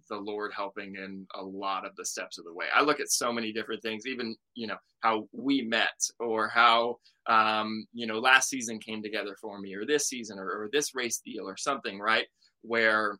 [0.09, 2.65] the Lord helping in a lot of the steps of the way.
[2.73, 6.97] I look at so many different things, even you know how we met or how
[7.27, 10.95] um, you know last season came together for me, or this season, or, or this
[10.95, 12.25] race deal, or something, right?
[12.61, 13.17] Where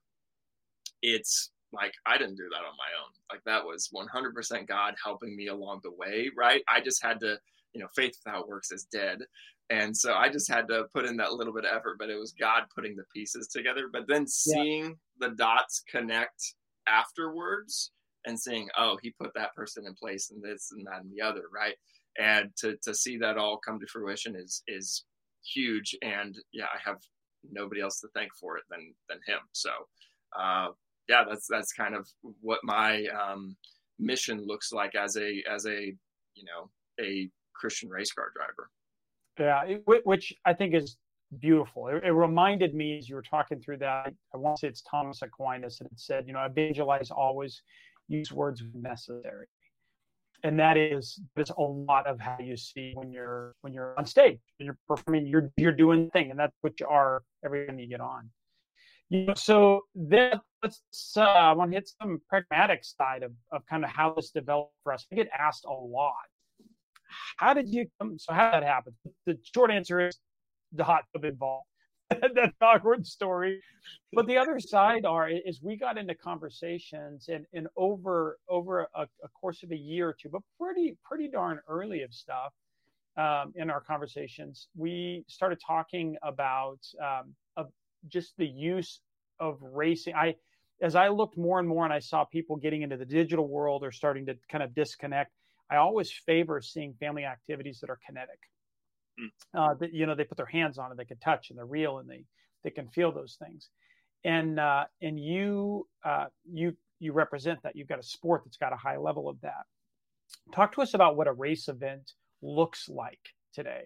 [1.01, 3.11] it's like I didn't do that on my own.
[3.31, 6.61] Like that was 100% God helping me along the way, right?
[6.71, 7.37] I just had to,
[7.73, 9.19] you know, faith without works is dead.
[9.69, 12.19] And so I just had to put in that little bit of effort, but it
[12.19, 13.89] was God putting the pieces together.
[13.91, 15.27] But then seeing yeah.
[15.27, 16.55] the dots connect
[16.87, 17.91] afterwards
[18.25, 21.21] and seeing, oh, he put that person in place and this and that and the
[21.21, 21.75] other, right?
[22.19, 25.05] And to, to see that all come to fruition is is
[25.53, 25.95] huge.
[26.01, 26.99] And yeah, I have
[27.49, 29.39] nobody else to thank for it than than him.
[29.53, 29.71] So
[30.37, 30.69] uh,
[31.09, 32.07] yeah, that's that's kind of
[32.41, 33.55] what my um,
[33.99, 35.93] mission looks like as a as a
[36.35, 38.69] you know a Christian race car driver.
[39.39, 40.97] Yeah, which I think is
[41.39, 41.87] beautiful.
[41.87, 44.13] It, it, reminded me as you were talking through that.
[44.33, 47.61] I want to say it's Thomas Aquinas, and it said, you know, evangelize always
[48.07, 49.47] use words when necessary,
[50.43, 54.05] and that is that's a lot of how you see when you're when you're on
[54.05, 55.25] stage you're performing.
[55.25, 58.29] You're you're doing thing, and that's what you are every time you get on.
[59.09, 60.81] You know, so then let's
[61.17, 64.73] uh, I want to hit some pragmatic side of of kind of how this developed
[64.83, 65.05] for us.
[65.11, 66.13] I get asked a lot.
[67.37, 68.17] How did you come?
[68.19, 68.93] So how that happen?
[69.25, 70.17] The short answer is
[70.71, 71.65] the hot tub involved.
[72.09, 73.61] That's awkward story.
[74.13, 79.01] But the other side are is we got into conversations and, and over over a,
[79.01, 82.53] a course of a year or two, but pretty pretty darn early of stuff
[83.17, 87.33] um, in our conversations, we started talking about um,
[88.07, 89.01] just the use
[89.39, 90.13] of racing.
[90.15, 90.35] I
[90.81, 93.83] as I looked more and more and I saw people getting into the digital world
[93.83, 95.31] or starting to kind of disconnect,
[95.73, 98.39] I always favor seeing family activities that are kinetic.
[99.19, 99.29] Mm.
[99.53, 101.65] Uh, that you know they put their hands on it, they can touch and they're
[101.65, 102.25] real and they
[102.63, 103.69] they can feel those things.
[104.23, 107.75] And uh, and you uh, you you represent that.
[107.75, 109.65] You've got a sport that's got a high level of that.
[110.53, 113.19] Talk to us about what a race event looks like
[113.53, 113.83] today.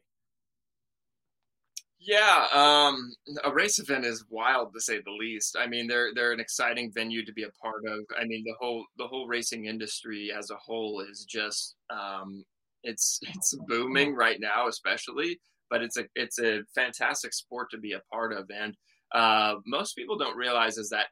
[1.99, 3.11] Yeah, um,
[3.43, 5.57] a race event is wild to say the least.
[5.59, 7.99] I mean, they're they're an exciting venue to be a part of.
[8.19, 12.45] I mean, the whole the whole racing industry as a whole is just um,
[12.83, 15.39] it's it's booming right now, especially.
[15.69, 18.75] But it's a it's a fantastic sport to be a part of, and
[19.13, 21.07] uh, most people don't realize is that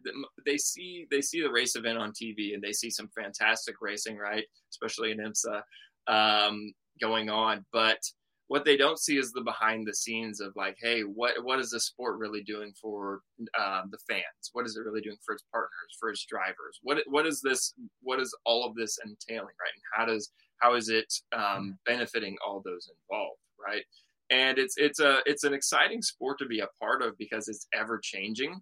[0.45, 4.17] they see they see the race event on TV and they see some fantastic racing,
[4.17, 4.45] right?
[4.71, 5.61] Especially in IMSA
[6.07, 6.71] um,
[7.01, 7.97] going on, but
[8.47, 11.71] what they don't see is the behind the scenes of like, hey, what what is
[11.71, 13.21] this sport really doing for
[13.59, 14.51] um, the fans?
[14.53, 16.79] What is it really doing for its partners, for its drivers?
[16.83, 17.73] What what is this?
[18.01, 19.73] What is all of this entailing, right?
[19.73, 21.69] And how does how is it um, mm-hmm.
[21.85, 23.83] benefiting all those involved right
[24.29, 27.67] and it's it's a it's an exciting sport to be a part of because it's
[27.73, 28.59] ever changing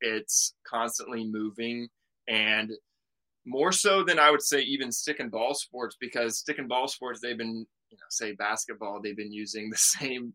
[0.00, 1.88] it's constantly moving
[2.28, 2.72] and
[3.46, 6.88] more so than i would say even stick and ball sports because stick and ball
[6.88, 10.32] sports they've been you know say basketball they've been using the same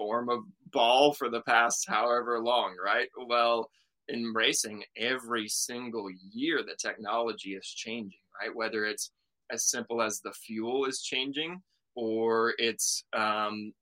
[0.00, 0.40] form of
[0.72, 3.08] ball for the past however long, right?
[3.26, 3.68] Well,
[4.08, 8.54] in racing, every single year the technology is changing, right?
[8.54, 9.10] Whether it's
[9.52, 11.60] as simple as the fuel is changing
[11.94, 13.72] or it's um,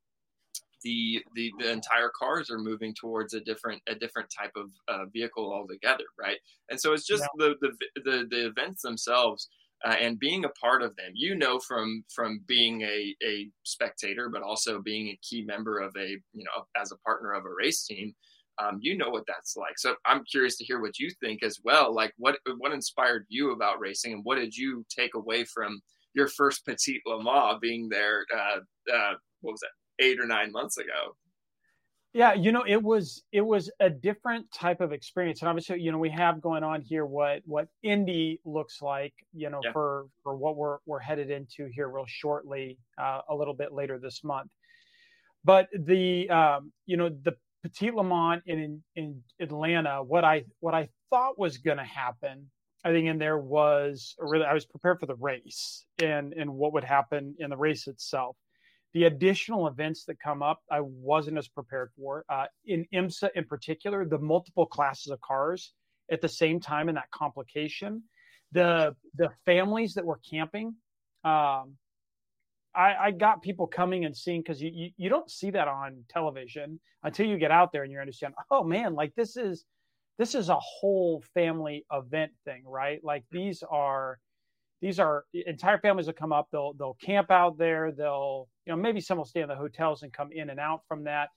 [0.82, 5.06] the, the the entire cars are moving towards a different a different type of uh,
[5.12, 6.38] vehicle altogether, right?
[6.70, 7.54] And so it's just yeah.
[7.60, 9.48] the, the the the events themselves
[9.84, 11.12] uh, and being a part of them.
[11.14, 15.94] You know from from being a a spectator, but also being a key member of
[15.96, 18.14] a you know as a partner of a race team.
[18.60, 19.78] Um, you know what that's like.
[19.78, 21.94] So I'm curious to hear what you think as well.
[21.94, 25.80] Like what what inspired you about racing, and what did you take away from
[26.14, 28.26] your first Petit Le Mans being there?
[28.34, 28.58] Uh,
[28.92, 29.77] uh, what was that?
[29.98, 31.16] Eight or nine months ago.
[32.14, 35.92] Yeah, you know, it was it was a different type of experience, and obviously, you
[35.92, 39.72] know, we have going on here what what Indy looks like, you know, yeah.
[39.72, 43.98] for for what we're we're headed into here real shortly, uh, a little bit later
[43.98, 44.50] this month.
[45.44, 50.74] But the um, you know the Petit Le Mans in in Atlanta, what I what
[50.74, 52.50] I thought was going to happen,
[52.84, 56.72] I think in there was really I was prepared for the race and and what
[56.72, 58.36] would happen in the race itself.
[58.98, 62.24] The additional events that come up, I wasn't as prepared for.
[62.28, 65.72] Uh, in IMSA in particular, the multiple classes of cars
[66.10, 68.02] at the same time in that complication,
[68.50, 70.74] the the families that were camping.
[71.22, 71.76] Um,
[72.74, 76.02] I, I, got people coming and seeing because you, you, you don't see that on
[76.08, 78.34] television until you get out there and you understand.
[78.50, 79.64] Oh man, like this is
[80.18, 82.98] this is a whole family event thing, right?
[83.04, 84.18] Like these are
[84.80, 88.76] these are entire families will come up they'll they'll camp out there they'll you know
[88.76, 91.28] maybe some will stay in the hotels and come in and out from that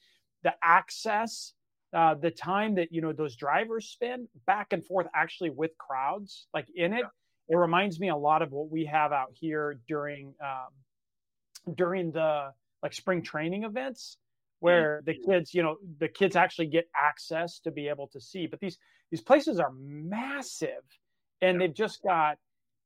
[0.43, 1.53] the access
[1.93, 6.47] uh, the time that you know those drivers spend back and forth actually with crowds
[6.53, 7.55] like in it yeah.
[7.55, 12.49] it reminds me a lot of what we have out here during um, during the
[12.81, 14.17] like spring training events
[14.59, 15.31] where the mm-hmm.
[15.31, 18.77] kids you know the kids actually get access to be able to see but these
[19.09, 20.69] these places are massive
[21.41, 21.67] and yeah.
[21.67, 22.37] they've just got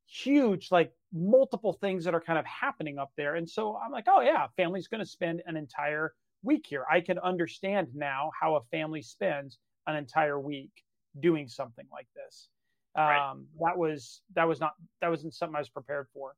[0.08, 3.36] huge, like multiple things that are kind of happening up there.
[3.36, 6.14] And so I'm like, oh, yeah, family's going to spend an entire
[6.44, 6.86] week here.
[6.90, 10.72] I can understand now how a family spends an entire week
[11.20, 12.50] doing something like this.
[12.98, 13.32] Right.
[13.32, 16.34] Um, that was that was not that wasn't something I was prepared for.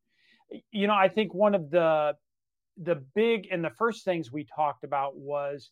[0.71, 2.15] You know, I think one of the
[2.82, 5.69] the big and the first things we talked about was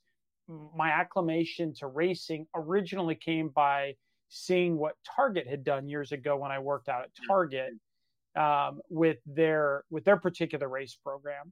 [0.48, 3.96] my acclamation to racing originally came by
[4.30, 7.74] seeing what Target had done years ago when I worked out at Target
[8.36, 11.52] um, with their with their particular race program,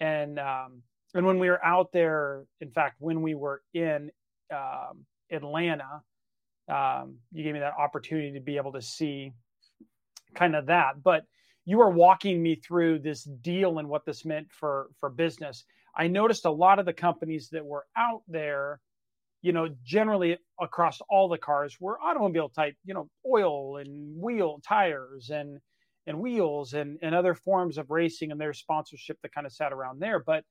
[0.00, 0.82] and um,
[1.14, 4.10] and when we were out there, in fact, when we were in
[4.52, 6.02] um, Atlanta,
[6.68, 9.32] um, you gave me that opportunity to be able to see
[10.34, 11.02] kind of that.
[11.02, 11.24] But
[11.64, 15.64] you were walking me through this deal and what this meant for for business.
[15.96, 18.80] I noticed a lot of the companies that were out there
[19.44, 24.58] you know, generally across all the cars were automobile type, you know, oil and wheel
[24.66, 25.60] tires and
[26.06, 29.72] and wheels and, and other forms of racing and their sponsorship that kind of sat
[29.72, 30.18] around there.
[30.18, 30.44] But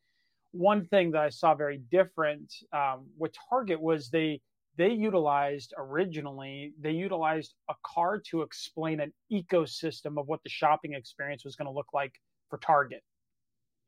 [0.51, 4.41] one thing that I saw very different um, with Target was they
[4.75, 10.93] they utilized originally they utilized a car to explain an ecosystem of what the shopping
[10.93, 12.13] experience was going to look like
[12.49, 13.03] for Target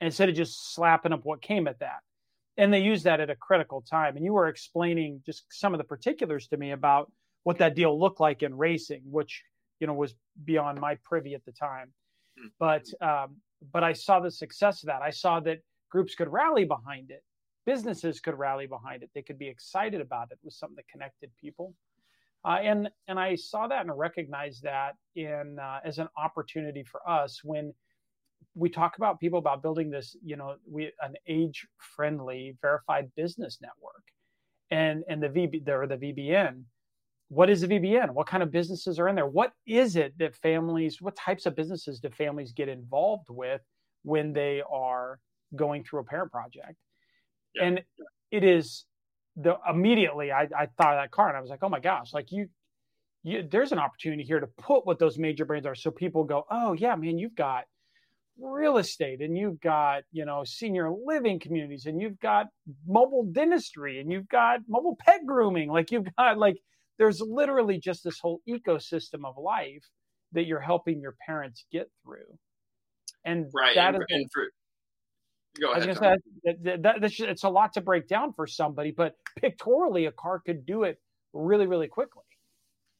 [0.01, 1.99] instead of just slapping up what came at that.
[2.58, 4.15] And they used that at a critical time.
[4.15, 7.12] And you were explaining just some of the particulars to me about
[7.43, 9.43] what that deal looked like in racing, which
[9.79, 11.91] you know was beyond my privy at the time.
[12.39, 12.47] Hmm.
[12.59, 13.38] But um,
[13.71, 15.01] but I saw the success of that.
[15.01, 15.59] I saw that
[15.89, 17.23] groups could rally behind it,
[17.65, 19.09] businesses could rally behind it.
[19.13, 20.39] They could be excited about it.
[20.41, 21.73] It was something that connected people.
[22.43, 27.07] Uh, and and I saw that and recognized that in uh, as an opportunity for
[27.09, 27.73] us when
[28.53, 33.57] we talk about people about building this, you know, we an age friendly verified business
[33.61, 34.03] network,
[34.69, 36.63] and and the VB or the VBN
[37.29, 38.11] what is a VBN?
[38.11, 39.27] What kind of businesses are in there?
[39.27, 43.61] What is it that families, what types of businesses do families get involved with
[44.03, 45.19] when they are
[45.55, 46.75] going through a parent project?
[47.55, 47.65] Yeah.
[47.65, 47.81] And
[48.31, 48.85] it is
[49.35, 52.13] the immediately I, I thought of that car and I was like, oh my gosh,
[52.13, 52.47] like you,
[53.23, 55.75] you, there's an opportunity here to put what those major brands are.
[55.75, 57.63] So people go, oh yeah, man, you've got
[58.39, 62.47] real estate and you've got, you know, senior living communities and you've got
[62.88, 65.69] mobile dentistry and you've got mobile pet grooming.
[65.69, 66.57] Like you've got like,
[66.97, 69.84] there's literally just this whole ecosystem of life
[70.31, 72.38] that you're helping your parents get through.
[73.23, 74.43] And right, that and, is, and for,
[75.60, 75.84] go ahead.
[75.84, 78.45] I was say, that, that, that, that's just, it's a lot to break down for
[78.47, 80.99] somebody, but pictorially, a car could do it
[81.34, 82.23] really, really quickly.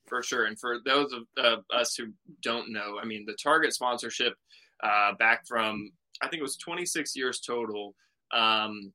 [0.08, 2.08] For sure, and for those of uh, us who
[2.42, 4.34] don't know, I mean, the Target sponsorship
[4.84, 7.96] uh, back from I think it was 26 years total.
[8.32, 8.94] Um,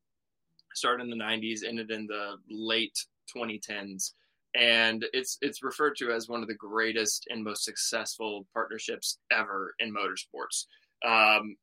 [0.74, 2.98] started in the 90s, ended in the late
[3.34, 4.12] 2010s.
[4.54, 9.74] And it's it's referred to as one of the greatest and most successful partnerships ever
[9.78, 10.66] in motorsports.
[11.06, 11.56] Um,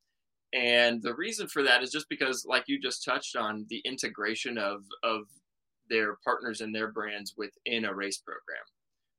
[0.54, 4.58] and the reason for that is just because, like you just touched on, the integration
[4.58, 5.23] of of
[5.89, 8.63] their partners and their brands within a race program,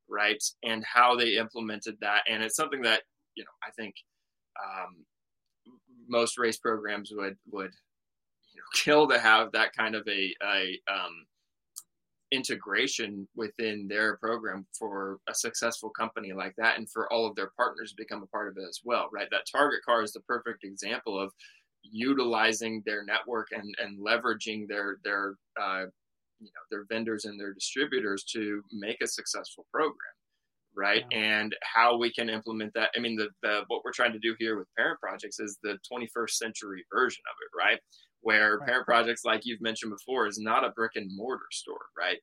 [0.08, 0.42] right?
[0.62, 2.22] And how they implemented that.
[2.28, 3.02] And it's something that
[3.34, 3.94] you know I think
[4.62, 5.04] um,
[6.08, 7.72] most race programs would would
[8.54, 11.26] you know kill to have that kind of a, a um,
[12.30, 17.50] integration within their program for a successful company like that and for all of their
[17.56, 19.28] partners to become a part of it as well right?
[19.30, 21.32] That target car is the perfect example of
[21.82, 25.86] utilizing their network and and leveraging their their uh,
[26.40, 29.94] you know their vendors and their distributors to make a successful program
[30.76, 31.04] right?
[31.10, 31.18] Yeah.
[31.18, 34.36] and how we can implement that i mean the, the what we're trying to do
[34.38, 37.80] here with parent projects is the 21st century version of it right
[38.20, 38.66] where right.
[38.66, 42.18] parent projects like you've mentioned before is not a brick and mortar store right?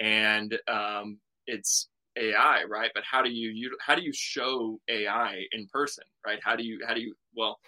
[0.00, 2.90] And um, it's ai right?
[2.94, 6.38] But how do you, you how do you show ai in person right?
[6.42, 7.58] How do you how do you well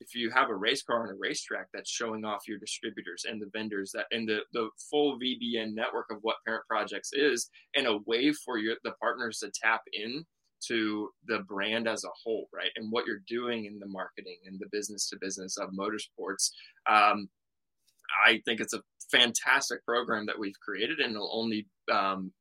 [0.00, 3.40] if you have a race car on a racetrack that's showing off your distributors and
[3.40, 7.86] the vendors that and the, the full VBN network of what Parent Projects is and
[7.86, 10.24] a way for your the partners to tap in
[10.68, 12.70] to the brand as a whole, right?
[12.76, 16.50] And what you're doing in the marketing and the business to business of motorsports.
[16.88, 17.28] Um,
[18.24, 22.32] I think it's a fantastic program that we've created and it'll only um,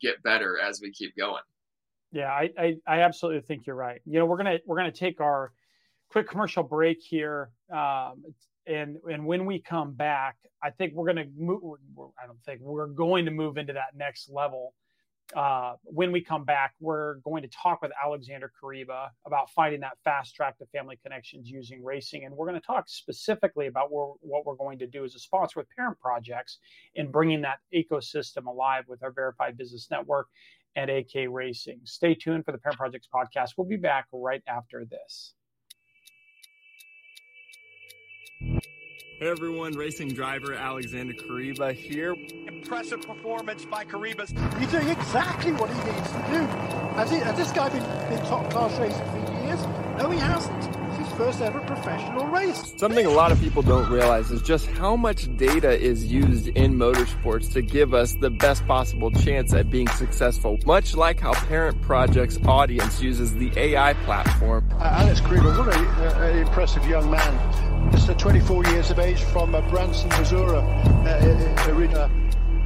[0.00, 1.42] get better as we keep going.
[2.12, 4.00] Yeah, I, I, I absolutely think you're right.
[4.06, 5.52] You know, we're gonna we're gonna take our
[6.10, 7.50] quick commercial break here.
[7.70, 8.24] Um,
[8.66, 11.78] and and when we come back, I think we're to move.
[12.22, 14.74] I don't think we're going to move into that next level.
[15.36, 19.98] Uh, when we come back, we're going to talk with Alexander Koreiba about finding that
[20.02, 24.16] fast track to family connections using racing, and we're going to talk specifically about what,
[24.20, 26.58] what we're going to do as a sponsor with parent projects
[26.94, 30.28] in bringing that ecosystem alive with our Verified Business Network
[30.76, 31.80] and AK Racing.
[31.84, 33.50] Stay tuned for the Parent Projects podcast.
[33.56, 35.34] We'll be back right after this.
[39.18, 42.14] Hey everyone, racing driver Alexander Koreiba here.
[42.46, 44.28] Impressive performance by Koreiba.
[44.60, 46.46] He's doing exactly what he needs to do.
[46.94, 49.66] Has, he, has this guy been, been top class racing for years?
[49.98, 50.78] No, he hasn't
[51.18, 52.74] first ever professional race.
[52.76, 56.74] Something a lot of people don't realize is just how much data is used in
[56.74, 61.82] motorsports to give us the best possible chance at being successful, much like how Parent
[61.82, 64.68] Project's audience uses the AI platform.
[64.74, 65.76] Uh, Alex Koreiba, what
[66.18, 67.67] an impressive young man.
[67.92, 70.56] Just uh, 24 years of age from uh, Branson, Missouri.
[70.56, 70.62] Uh,
[71.06, 72.08] uh, uh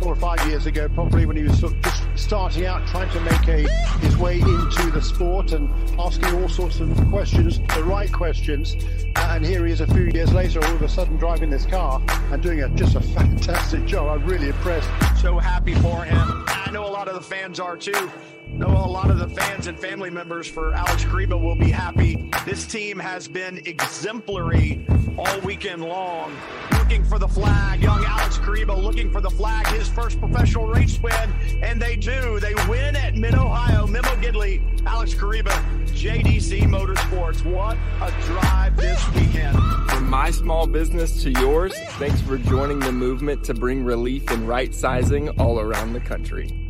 [0.02, 3.08] four or five years ago, probably when he was sort of just starting out, trying
[3.10, 3.70] to make a,
[4.00, 8.76] his way into the sport and asking all sorts of questions, the right questions.
[9.14, 12.02] And here he is a few years later, all of a sudden driving this car
[12.32, 14.08] and doing a, just a fantastic job.
[14.08, 14.88] I'm really impressed.
[15.20, 16.44] So happy for him.
[16.48, 18.10] I know a lot of the fans are too
[18.52, 22.30] know a lot of the fans and family members for Alex Koreiba will be happy.
[22.44, 24.84] This team has been exemplary
[25.18, 26.36] all weekend long.
[26.72, 31.00] Looking for the flag, young Alex Koreiba looking for the flag, his first professional race
[31.00, 32.40] win, and they do.
[32.40, 33.86] They win at Mid Ohio.
[33.86, 35.52] Memo Gidley, Alex Koreiba,
[35.88, 37.44] JDC Motorsports.
[37.44, 39.56] What a drive this weekend.
[39.90, 44.48] From my small business to yours, thanks for joining the movement to bring relief and
[44.48, 46.61] right sizing all around the country.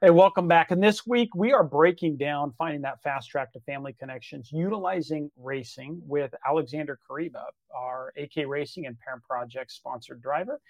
[0.00, 0.70] Hey, welcome back.
[0.70, 5.28] And this week we are breaking down finding that fast track to family connections utilizing
[5.36, 7.42] racing with Alexander Koreiba,
[7.76, 10.60] our AK Racing and Parent Project sponsored driver.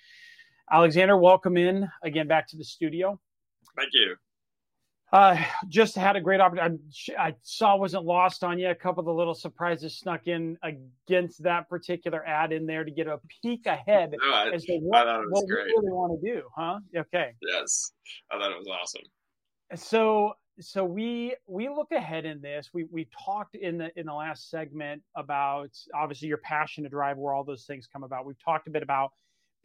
[0.73, 3.21] Alexander, welcome in again back to the studio.
[3.77, 4.17] Thank you.
[5.13, 5.37] Uh,
[5.69, 6.83] just had a great opportunity.
[7.19, 8.71] I, saw wasn't lost on you.
[8.71, 12.91] A couple of the little surprises snuck in against that particular ad in there to
[12.91, 16.43] get a peek ahead no, I, as to what, what we really want to do,
[16.57, 16.79] huh?
[16.97, 17.35] Okay.
[17.43, 17.93] Yes,
[18.33, 19.03] I thought it was awesome
[19.75, 22.71] so so we we look ahead in this.
[22.73, 27.17] We we talked in the in the last segment about obviously your passion to drive
[27.17, 28.27] where all those things come about.
[28.27, 29.13] We've talked a bit about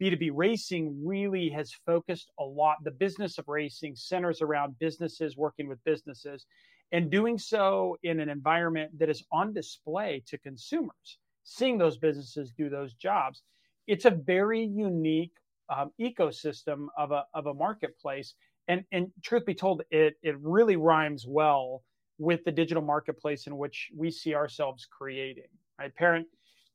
[0.02, 5.68] b2b racing really has focused a lot the business of racing centers around businesses working
[5.68, 6.46] with businesses
[6.90, 12.52] and doing so in an environment that is on display to consumers seeing those businesses
[12.56, 13.42] do those jobs.
[13.86, 15.34] It's a very unique
[15.68, 18.34] um, ecosystem of a, of a marketplace
[18.68, 21.82] and and truth be told, it it really rhymes well
[22.18, 25.48] with the digital marketplace in which we see ourselves creating.
[25.78, 26.26] Right, parent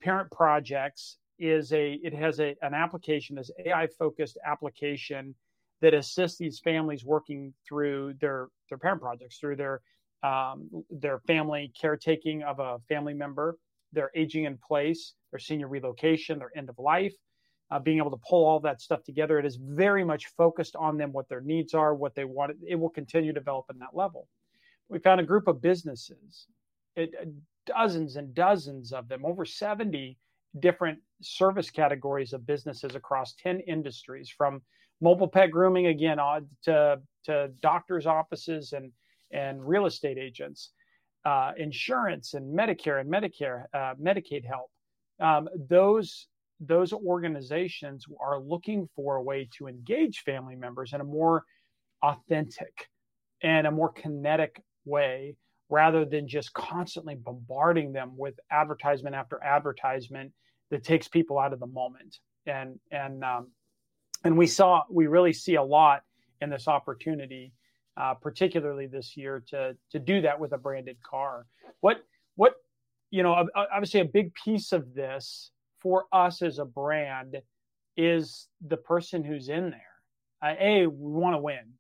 [0.02, 5.36] parent projects is a it has a an application, this AI focused application
[5.82, 9.82] that assists these families working through their their parent projects, through their
[10.24, 13.58] um, their family caretaking of a family member,
[13.94, 17.14] their aging in place, their senior relocation, their end of life,
[17.72, 19.40] uh, being able to pull all that stuff together.
[19.40, 22.58] It is very much focused on them, what their needs are, what they want.
[22.68, 24.28] It will continue to develop in that level.
[24.90, 26.48] We found a group of businesses,
[26.96, 27.26] it, uh,
[27.66, 30.18] dozens and dozens of them, over 70
[30.60, 34.62] different service categories of businesses across 10 industries from
[35.02, 38.92] mobile pet grooming again uh, to, to doctors offices and,
[39.32, 40.72] and real estate agents
[41.26, 44.72] uh, insurance and medicare and medicare uh, medicaid help
[45.20, 46.28] um, those
[46.60, 51.44] those organizations are looking for a way to engage family members in a more
[52.02, 52.88] authentic
[53.42, 55.36] and a more kinetic way
[55.70, 60.32] rather than just constantly bombarding them with advertisement after advertisement
[60.72, 62.18] that takes people out of the moment.
[62.46, 63.52] And and um,
[64.24, 66.02] and we saw we really see a lot
[66.42, 67.54] in this opportunity
[68.00, 71.46] uh, particularly this year to to do that with a branded car.
[71.82, 72.02] What
[72.36, 72.54] what
[73.12, 75.52] you know obviously a big piece of this
[75.82, 77.38] for us as a brand
[77.98, 79.82] is the person who's in there.
[80.42, 81.74] Uh, a, we want to win,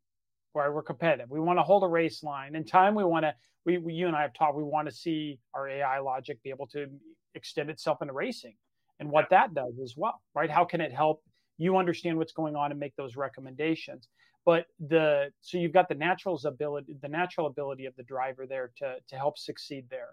[0.53, 0.71] right?
[0.71, 1.29] We're competitive.
[1.29, 2.55] We want to hold a race line.
[2.55, 3.33] In time, we want to.
[3.65, 4.57] We, we, you and I have talked.
[4.57, 6.87] We want to see our AI logic be able to
[7.35, 8.55] extend itself into racing,
[8.99, 10.49] and what that does as well, right?
[10.49, 11.23] How can it help
[11.57, 14.09] you understand what's going on and make those recommendations?
[14.45, 18.71] But the so you've got the natural ability, the natural ability of the driver there
[18.77, 20.09] to to help succeed there.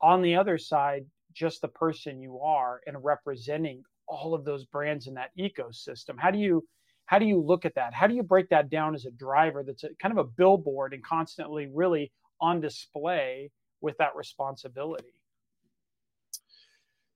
[0.00, 1.06] On the other side,
[1.36, 6.14] just the person you are and representing all of those brands in that ecosystem?
[6.18, 6.64] How do you
[7.04, 7.94] how do you look at that?
[7.94, 10.92] How do you break that down as a driver that's a, kind of a billboard
[10.92, 12.10] and constantly really
[12.40, 15.04] on display with that responsibility?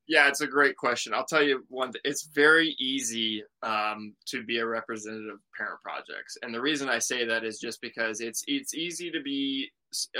[0.06, 1.14] Yeah it's a great question.
[1.14, 6.36] I'll tell you one it's very easy um, to be a representative of parent projects.
[6.42, 9.70] And the reason i say that is just because it's it's easy to be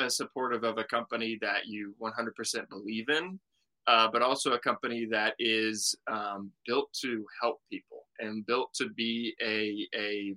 [0.09, 3.39] supportive of a company that you 100% believe in
[3.87, 8.89] uh, but also a company that is um, built to help people and built to
[8.91, 10.37] be a a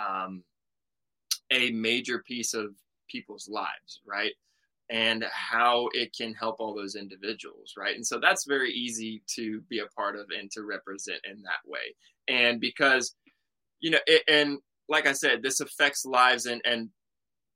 [0.00, 0.42] um,
[1.50, 2.74] a major piece of
[3.08, 4.32] people's lives, right?
[4.90, 7.94] And how it can help all those individuals, right?
[7.94, 11.66] And so that's very easy to be a part of and to represent in that
[11.66, 11.94] way.
[12.28, 13.14] And because,
[13.80, 16.90] you know, it, and like I said, this affects lives and and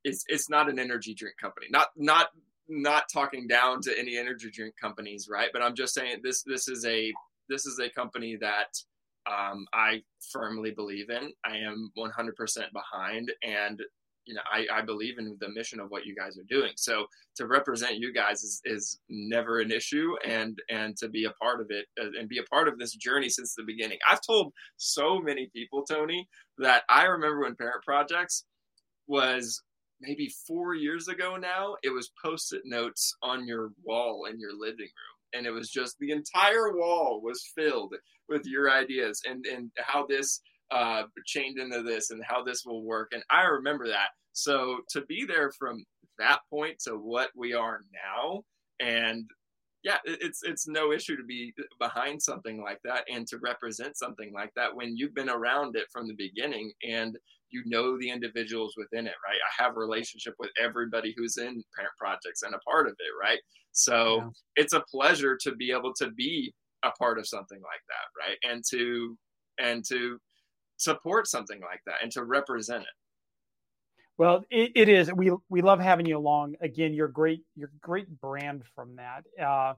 [0.04, 1.66] it's it's not an energy drink company.
[1.70, 2.28] Not not
[2.68, 5.50] not talking down to any energy drink companies, right?
[5.52, 7.12] But I'm just saying this this is a
[7.48, 8.76] this is a company that
[9.30, 10.02] um, I
[10.32, 11.32] firmly believe in.
[11.44, 12.32] I am 100%
[12.72, 13.80] behind, and
[14.24, 16.72] you know I, I believe in the mission of what you guys are doing.
[16.76, 17.06] So
[17.36, 21.60] to represent you guys is, is never an issue, and and to be a part
[21.60, 23.98] of it uh, and be a part of this journey since the beginning.
[24.08, 28.44] I've told so many people, Tony, that I remember when Parent Projects
[29.06, 29.62] was
[30.00, 34.52] maybe four years ago now, it was post it notes on your wall in your
[34.52, 35.16] living room.
[35.34, 37.94] And it was just the entire wall was filled
[38.28, 40.40] with your ideas and, and how this
[40.70, 43.12] uh, chained into this and how this will work.
[43.12, 44.08] And I remember that.
[44.32, 45.84] So to be there from
[46.18, 48.42] that point to what we are now
[48.80, 49.28] and
[49.86, 54.32] yeah, it's it's no issue to be behind something like that and to represent something
[54.34, 57.16] like that when you've been around it from the beginning and
[57.50, 59.38] you know the individuals within it, right?
[59.38, 63.12] I have a relationship with everybody who's in parent projects and a part of it,
[63.20, 63.38] right?
[63.72, 64.28] So yeah.
[64.56, 68.52] it's a pleasure to be able to be a part of something like that, right?
[68.52, 69.16] And to
[69.58, 70.18] and to
[70.76, 72.88] support something like that and to represent it.
[74.18, 75.12] Well, it, it is.
[75.12, 76.54] We we love having you along.
[76.60, 77.42] Again, you're great.
[77.54, 79.24] You're great brand from that.
[79.42, 79.74] Uh,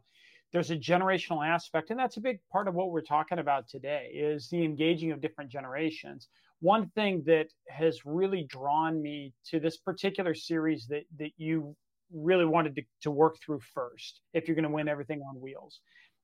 [0.53, 4.11] there's a generational aspect, and that's a big part of what we're talking about today.
[4.14, 6.29] Is the engaging of different generations.
[6.61, 11.77] One thing that has really drawn me to this particular series that that you
[12.13, 15.81] really wanted to, to work through first, if you're going to win everything on wheels,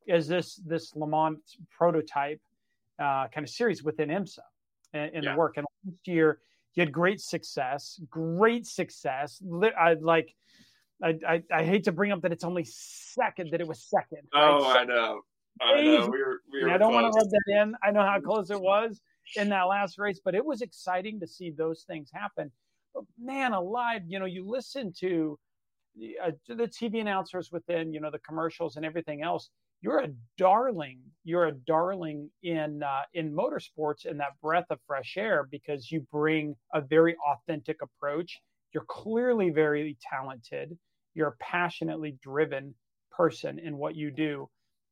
[0.07, 1.39] is this this Le Mans
[1.70, 2.41] prototype
[2.99, 4.39] uh, kind of series within IMSA
[4.93, 5.32] in, in yeah.
[5.32, 5.57] the work.
[5.57, 6.41] And last year
[6.74, 9.43] you had great success, great success.
[9.78, 10.35] I like.
[11.03, 14.26] I, I, I hate to bring up that it's only second that it was second.
[14.32, 14.80] Oh, right?
[14.80, 15.20] I know.
[15.61, 16.09] I know.
[16.09, 16.41] We were.
[16.53, 17.03] We were I don't close.
[17.03, 17.74] want to rub that in.
[17.82, 19.01] I know how close it was
[19.36, 22.50] in that last race, but it was exciting to see those things happen.
[22.94, 24.02] But man, alive!
[24.06, 25.38] You know, you listen to
[25.96, 29.50] the, uh, the TV announcers within, you know, the commercials and everything else
[29.84, 30.08] you're a
[30.38, 30.98] darling.
[31.24, 36.06] You're a darling in uh, in motorsports and that breath of fresh air because you
[36.10, 38.40] bring a very authentic approach.
[38.72, 40.78] You're clearly very talented.
[41.12, 42.74] You're a passionately driven
[43.10, 44.48] person in what you do.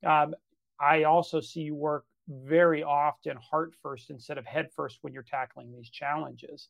[0.06, 0.34] Um,
[0.78, 5.22] I also see you work very often heart first instead of head first when you're
[5.22, 6.68] tackling these challenges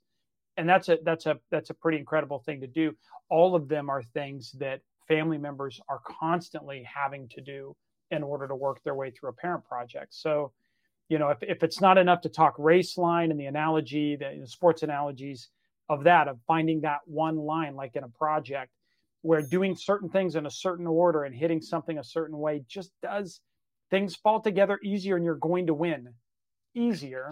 [0.57, 2.93] and that's a that's a that's a pretty incredible thing to do
[3.29, 7.77] all of them are things that family members are constantly having to do
[8.11, 10.15] in order to work their way through a parent project.
[10.15, 10.53] So,
[11.09, 14.39] you know, if, if it's not enough to talk race line and the analogy, the,
[14.41, 15.49] the sports analogies
[15.89, 18.71] of that, of finding that one line, like in a project,
[19.23, 22.93] where doing certain things in a certain order and hitting something a certain way just
[23.03, 23.41] does
[23.93, 26.09] things fall together easier and you're going to win
[26.75, 27.31] easier.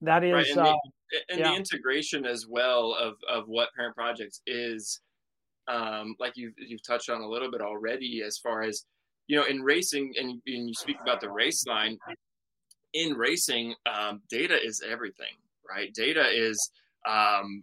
[0.00, 0.46] That is, right.
[0.48, 0.74] and, uh,
[1.10, 1.50] the, and yeah.
[1.50, 5.00] the integration as well of, of what parent projects is,
[5.68, 8.86] um, like you've, you've touched on a little bit already, as far as,
[9.26, 11.98] you know, in racing and, and you speak about the race line
[12.94, 15.36] in racing, um, data is everything,
[15.68, 15.92] right?
[15.92, 16.70] Data is,
[17.06, 17.62] um,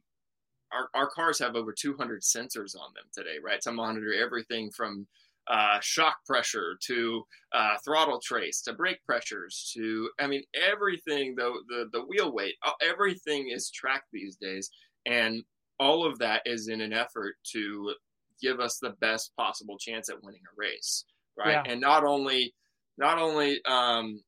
[0.72, 3.62] our, our cars have over 200 sensors on them today, right?
[3.62, 5.08] To monitor everything from
[5.48, 7.24] uh, shock pressure to
[7.54, 12.56] uh, throttle trace to brake pressures to I mean everything the, the the wheel weight
[12.82, 14.70] everything is tracked these days.
[15.06, 15.44] And
[15.80, 17.94] all of that is in an effort to
[18.42, 21.06] give us the best possible chance at winning a race
[21.38, 21.62] right?
[21.66, 21.72] Yeah.
[21.72, 22.54] and not only
[22.98, 24.22] not only um,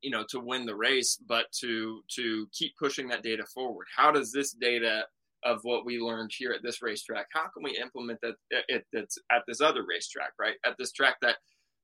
[0.00, 3.86] you know to win the race but to to keep pushing that data forward.
[3.94, 5.04] How does this data
[5.44, 7.26] of what we learned here at this racetrack.
[7.32, 10.54] How can we implement that it, that's at this other racetrack right?
[10.64, 11.36] At this track that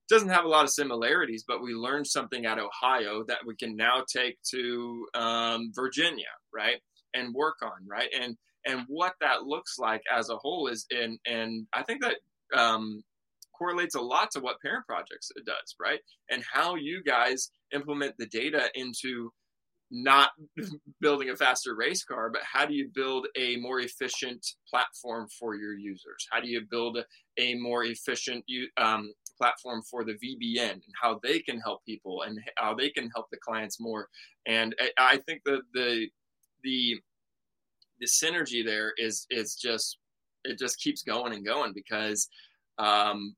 [0.09, 3.75] doesn't have a lot of similarities but we learned something at ohio that we can
[3.75, 6.81] now take to um, virginia right?
[7.15, 8.09] And work on right?
[8.21, 8.37] And
[8.67, 12.17] and what that looks like as a whole is and and i think that
[12.59, 13.03] um,
[13.57, 16.01] correlates a lot to what parent projects does right?
[16.31, 19.31] And how you guys implement the data into
[19.91, 20.31] not
[21.01, 25.55] building a faster race car, but how do you build a more efficient platform for
[25.55, 26.27] your users?
[26.31, 26.99] How do you build
[27.39, 28.45] a, more efficient
[28.77, 33.11] um, platform for the VBN and how they can help people and how they can
[33.15, 34.09] help the clients more?
[34.47, 36.09] And I, I think that the
[36.63, 36.97] the
[38.01, 39.99] the synergy there is is just
[40.45, 42.29] it just keeps going and going because
[42.79, 43.35] um,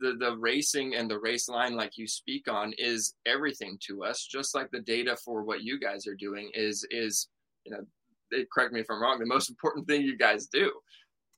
[0.00, 4.26] the the racing and the race line like you speak on is everything to us
[4.26, 7.28] just like the data for what you guys are doing is is
[7.64, 7.80] you know
[8.30, 10.70] they correct me if i'm wrong the most important thing you guys do.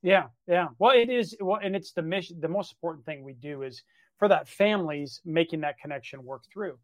[0.03, 0.69] Yeah yeah.
[0.79, 3.83] Well it is well and it's the mission the most important thing we do is
[4.19, 6.79] for that families making that connection work through.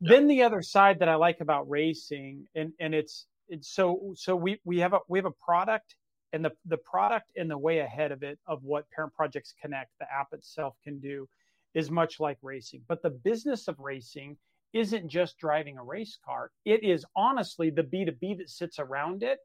[0.00, 0.14] Yeah.
[0.16, 4.34] then the other side that i like about racing and and it's it's so so
[4.34, 5.94] we we have a we have a product
[6.32, 9.90] and the the product and the way ahead of it of what parent projects connect
[9.98, 11.28] the app itself can do
[11.74, 12.82] is much like racing.
[12.88, 14.36] But the business of racing
[14.72, 16.50] isn't just driving a race car.
[16.64, 19.38] It is honestly the b2b that sits around it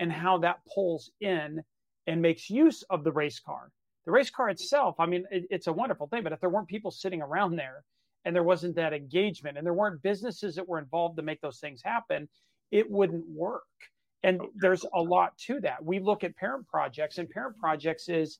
[0.00, 1.62] and how that pulls in
[2.06, 3.70] and makes use of the race car.
[4.04, 6.66] The race car itself i mean it, it's a wonderful thing but if there weren't
[6.66, 7.84] people sitting around there
[8.24, 11.60] and there wasn't that engagement and there weren't businesses that were involved to make those
[11.60, 12.28] things happen
[12.72, 13.62] it wouldn't work
[14.22, 15.84] and oh, there's a lot to that.
[15.84, 18.38] We look at parent projects and parent projects is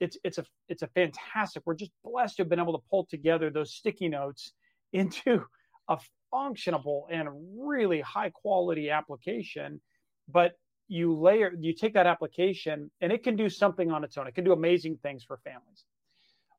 [0.00, 3.06] it's it's a it's a fantastic we're just blessed to have been able to pull
[3.06, 4.52] together those sticky notes
[4.92, 5.44] into
[5.88, 5.98] a
[6.32, 9.80] functionable and really high quality application.
[10.28, 10.52] But
[10.88, 14.26] you layer you take that application and it can do something on its own.
[14.26, 15.84] It can do amazing things for families.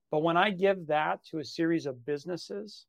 [0.10, 2.86] But when i give that to a series of businesses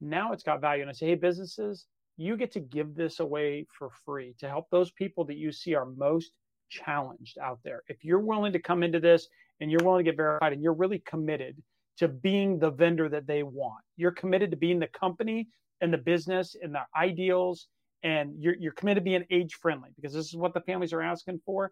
[0.00, 1.86] now it's got value and i say hey businesses
[2.18, 5.74] you get to give this away for free to help those people that you see
[5.74, 6.32] are most
[6.68, 7.82] challenged out there.
[7.86, 9.28] If you're willing to come into this
[9.60, 11.62] and you're willing to get verified and you're really committed
[11.98, 15.48] to being the vendor that they want, you're committed to being the company
[15.80, 17.68] and the business and the ideals,
[18.02, 21.02] and you're, you're committed to being age friendly because this is what the families are
[21.02, 21.70] asking for.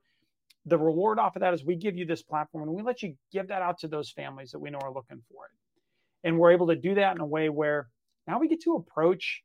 [0.66, 3.16] The reward off of that is we give you this platform and we let you
[3.32, 6.28] give that out to those families that we know are looking for it.
[6.28, 7.88] And we're able to do that in a way where
[8.28, 9.42] now we get to approach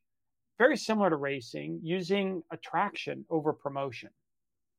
[0.57, 4.09] very similar to racing, using attraction over promotion.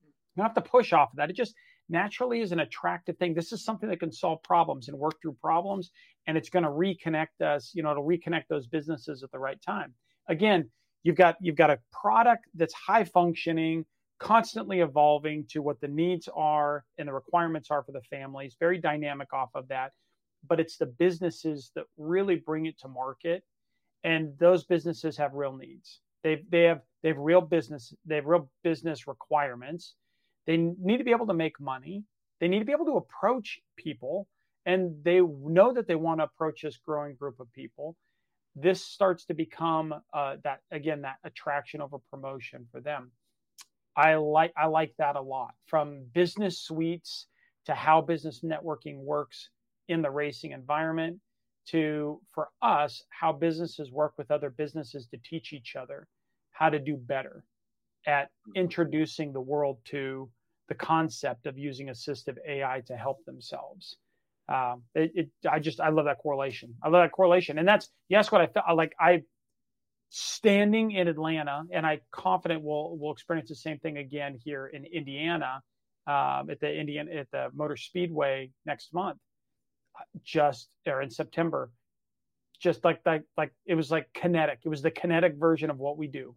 [0.03, 0.09] Hmm.
[0.09, 1.31] You don't have to push off of that.
[1.31, 1.55] It just
[1.89, 3.35] naturally is an attractive thing.
[3.35, 5.91] This is something that can solve problems and work through problems,
[6.27, 7.73] and it's going to reconnect us.
[7.75, 9.95] You know, it'll reconnect those businesses at the right time.
[10.29, 10.70] Again,
[11.03, 13.85] you've got you've got a product that's high functioning,
[14.18, 18.57] constantly evolving to what the needs are and the requirements are for the families.
[18.59, 19.93] Very dynamic off of that,
[20.49, 23.45] but it's the businesses that really bring it to market
[24.05, 26.01] and those businesses have real needs.
[26.23, 29.95] They they have they have real business they have real business requirements.
[30.47, 32.05] They need to be able to make money.
[32.41, 34.27] They need to be able to approach people,
[34.67, 37.97] and they know that they want to approach this growing group of people.
[38.57, 43.13] This starts to become uh, that again that attraction over promotion for them.
[43.97, 45.55] I like I like that a lot.
[45.67, 47.27] From business suites
[47.67, 49.51] to how business networking works
[49.89, 51.19] in the racing environment
[51.69, 56.09] to for us how businesses work with other businesses to teach each other
[56.53, 57.45] how to do better
[58.07, 58.53] at mm-hmm.
[58.57, 60.29] introducing the world to
[60.69, 63.97] the concept of using assistive AI to help themselves.
[64.49, 66.75] Um, it, it, I just, I love that correlation.
[66.83, 67.59] I love that correlation.
[67.59, 69.23] And that's, yes, what I felt like I
[70.11, 74.85] standing in Atlanta, and I confident we'll, we'll experience the same thing again here in
[74.85, 75.63] Indiana,
[76.07, 79.19] um, at the Indian, at the Motor Speedway next month,
[80.24, 81.70] just, or in September,
[82.61, 84.61] just like, like, like it was like kinetic.
[84.64, 86.34] It was the kinetic version of what we do.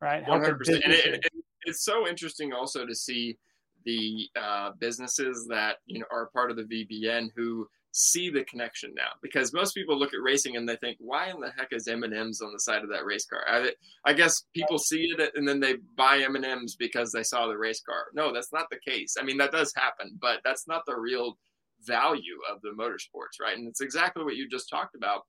[0.00, 0.24] Right.
[0.24, 0.58] 100%.
[0.84, 1.32] And it, it,
[1.64, 3.38] it's so interesting also to see,
[3.84, 8.92] the uh, businesses that you know are part of the VBN who see the connection
[8.96, 11.86] now because most people look at racing and they think why in the heck is
[11.86, 13.70] m&ms on the side of that race car I,
[14.06, 17.82] I guess people see it and then they buy m&ms because they saw the race
[17.82, 20.98] car no that's not the case i mean that does happen but that's not the
[20.98, 21.36] real
[21.84, 23.56] value of the motorsports right?
[23.56, 25.22] And it's exactly what you just talked about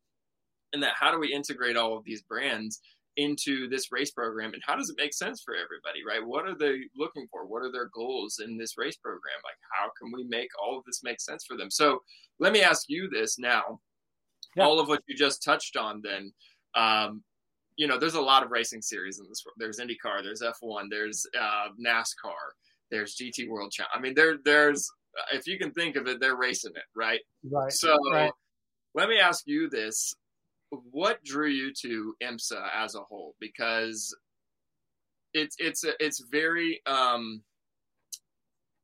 [0.74, 2.82] and that how do we integrate all of these brands
[3.16, 4.54] into this race program?
[4.54, 6.26] And how does it make sense for everybody right?
[6.26, 7.46] What are they looking for?
[7.46, 9.40] What are their goals in this race program?
[9.44, 11.70] Like how can we make all of this make sense for them?
[11.70, 12.00] So
[12.40, 13.80] let me ask you this now.
[14.56, 14.66] Yeah.
[14.66, 16.32] all of what you just touched on then
[16.76, 17.24] um,
[17.76, 19.56] you know there's a lot of racing series in this world.
[19.58, 22.54] There's indycar there's f1 there's uh, nascar
[22.92, 24.90] there's gt world champ i mean there there's
[25.32, 28.32] if you can think of it they're racing it right right so right.
[28.96, 30.16] let me ask you this
[30.92, 33.36] what drew you to IMSA as a whole?
[33.40, 34.16] Because
[35.34, 37.42] it's it's it's very um,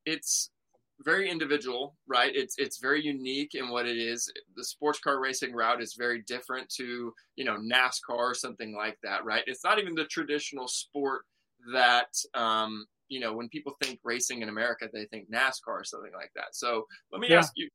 [0.06, 0.50] it's
[1.02, 2.32] very individual, right?
[2.36, 4.32] It's it's very unique in what it is.
[4.56, 8.98] The sports car racing route is very different to you know NASCAR or something like
[9.04, 9.44] that, right?
[9.48, 11.22] It's not even the traditional sport
[11.74, 16.12] that um, you know when people think racing in America, they think NASCAR or something
[16.14, 16.54] like that.
[16.56, 17.40] So let me yeah.
[17.40, 17.70] ask you,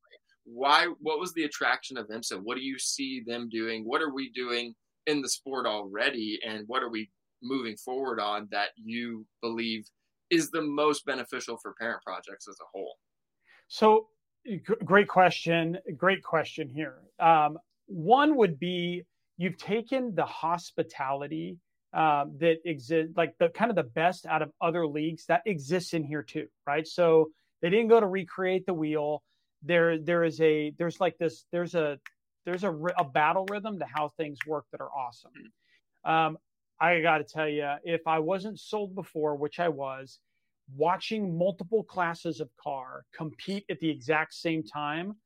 [0.45, 2.41] why what was the attraction of IMSA?
[2.43, 3.85] What do you see them doing?
[3.85, 4.75] What are we doing
[5.07, 7.11] in the sport already and what are we
[7.43, 9.87] moving forward on that you believe
[10.31, 12.95] is the most beneficial for parent projects as a whole?
[13.69, 14.09] So
[14.85, 15.79] great question.
[15.97, 17.01] Great question here.
[17.21, 19.05] Um, one would be
[19.37, 21.59] you've taken the hospitality
[21.95, 25.95] um, that exist, like the kind of the best out of other leagues that exists
[25.95, 26.87] in here too, right?
[26.87, 27.31] So
[27.63, 29.23] they didn't go to recreate the wheel
[29.65, 31.99] there there is a there's like this there's a
[32.45, 35.33] there's a, a battle rhythm to how things work that are awesome.
[36.05, 36.37] Um,
[36.79, 40.19] I got to tell you, if I wasn't sold before, which I was,
[40.77, 45.17] watching multiple classes of car compete at the exact same time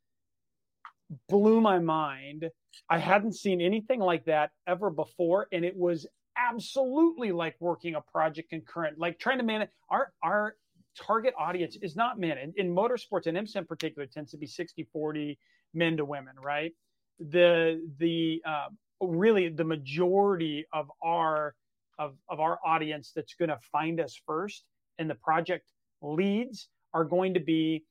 [1.29, 2.49] blew my mind.
[2.89, 6.07] I hadn't seen anything like that ever before, and it was
[6.39, 10.55] absolutely like working a project concurrent, like trying to manage our our
[10.99, 12.39] target audience is not men.
[12.39, 15.39] In, in motorsports, and IMSA in particular tends to be 60 40
[15.75, 16.73] men to women, right?
[17.21, 18.69] The, the, uh,
[19.01, 21.55] really the majority of our,
[21.99, 24.65] of, of our audience that's going to find us first
[24.99, 25.67] and the project
[26.03, 27.85] leads are going to be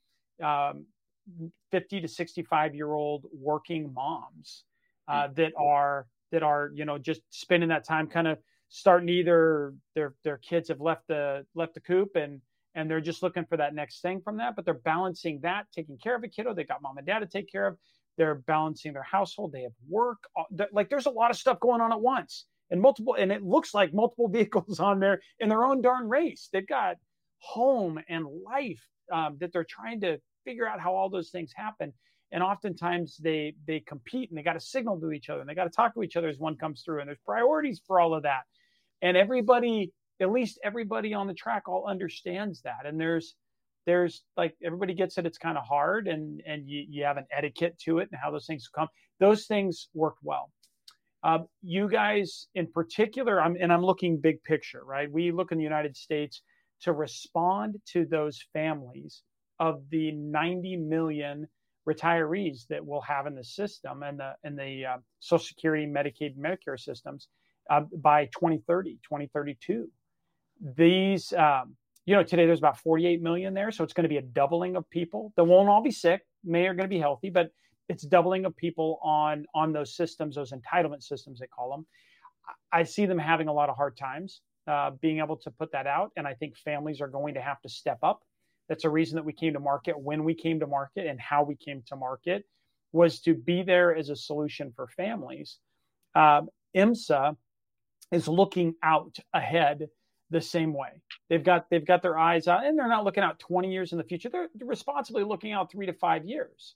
[0.43, 0.86] um,
[1.72, 4.64] 50 to 65 year old working moms
[5.08, 5.34] uh, hmm.
[5.36, 8.38] that are that are you know just spending that time kind of
[8.69, 12.41] starting either their their kids have left the left the coop and
[12.78, 14.55] and they're just looking for that next thing from that.
[14.55, 16.53] But they're balancing that, taking care of a kiddo.
[16.53, 17.78] They got mom and dad to take care of.
[18.17, 19.51] They're balancing their household.
[19.51, 20.19] They have work.
[20.71, 23.15] Like there's a lot of stuff going on at once, and multiple.
[23.17, 26.49] And it looks like multiple vehicles on there in their own darn race.
[26.53, 26.97] They've got
[27.39, 31.93] home and life um, that they're trying to figure out how all those things happen.
[32.32, 35.55] And oftentimes they they compete and they got to signal to each other and they
[35.55, 36.99] got to talk to each other as one comes through.
[36.99, 38.41] And there's priorities for all of that.
[39.01, 42.86] And everybody at least everybody on the track all understands that.
[42.86, 43.36] And there's
[43.86, 45.25] there's like everybody gets it.
[45.25, 48.30] It's kind of hard, and and you, you have an etiquette to it and how
[48.32, 48.89] those things come.
[49.19, 50.51] Those things worked well.
[51.23, 55.11] Um, you guys in particular, I'm, and I'm looking big picture, right?
[55.11, 56.41] We look in the United States
[56.82, 59.23] to respond to those families
[59.59, 61.47] of the 90 million
[61.88, 66.38] retirees that we'll have in the system and the and the uh, Social Security, Medicaid,
[66.38, 67.28] Medicare systems
[67.70, 69.88] uh, by 2030, 2032
[70.62, 71.76] these um,
[72.06, 74.76] you know today there's about 48 million there so it's going to be a doubling
[74.76, 75.34] of people.
[75.36, 77.52] That won't all be sick may are going to be healthy but
[77.90, 81.86] it's doubling of people on on those systems those entitlement systems they call them.
[82.72, 85.88] I see them having a lot of hard times uh, being able to put that
[85.88, 88.22] out and i think families are going to have to step up
[88.70, 91.43] that's a reason that we came to market when we came to market and how
[91.43, 92.45] we came to market
[92.91, 95.57] was to be there as a solution for families
[96.15, 97.36] um, imsa
[98.11, 99.89] is looking out ahead
[100.30, 101.01] the same way.
[101.30, 103.97] They've got they've got their eyes out, and they're not looking out 20 years in
[103.97, 104.30] the future.
[104.30, 106.76] They're responsibly looking out three to five years.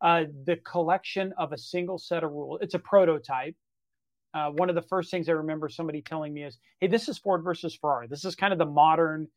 [0.00, 2.60] Uh, the collection of a single set of rules.
[2.62, 3.54] It's a prototype.
[4.32, 7.18] Uh, one of the first things I remember somebody telling me is, "Hey, this is
[7.18, 8.06] Ford versus Ferrari.
[8.06, 9.28] This is kind of the modern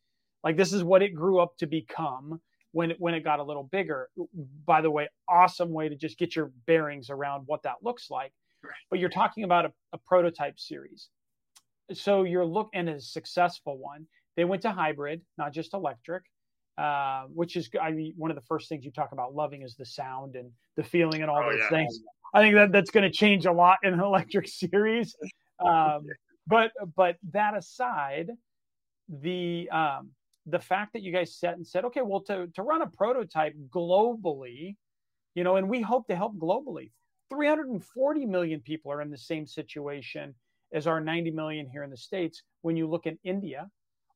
[0.44, 2.40] Like this is what it grew up to become
[2.72, 4.10] when it, when it got a little bigger.
[4.66, 8.32] By the way, awesome way to just get your bearings around what that looks like.
[8.62, 8.72] Right.
[8.90, 11.08] But you're talking about a, a prototype series.
[11.92, 14.06] So you're looking at a successful one.
[14.36, 16.24] They went to hybrid, not just electric,
[16.76, 19.76] uh, which is I mean one of the first things you talk about loving is
[19.76, 21.68] the sound and the feeling and all oh, those yeah.
[21.68, 22.00] things.
[22.34, 25.16] I think that that's going to change a lot in an electric series.
[25.64, 26.06] Um,
[26.48, 28.28] but but that aside,
[29.08, 30.10] the um,
[30.46, 33.54] the fact that you guys set and said, okay, well, to to run a prototype
[33.70, 34.76] globally,
[35.34, 36.90] you know, and we hope to help globally.
[37.30, 40.34] 340 million people are in the same situation
[40.72, 42.42] as our 90 million here in the states.
[42.62, 43.68] When you look at India,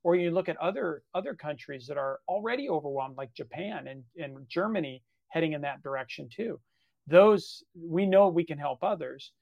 [0.03, 4.47] or you look at other other countries that are already overwhelmed, like Japan and, and
[4.49, 6.61] Germany, heading in that direction too.
[7.07, 9.33] Those we know we can help others.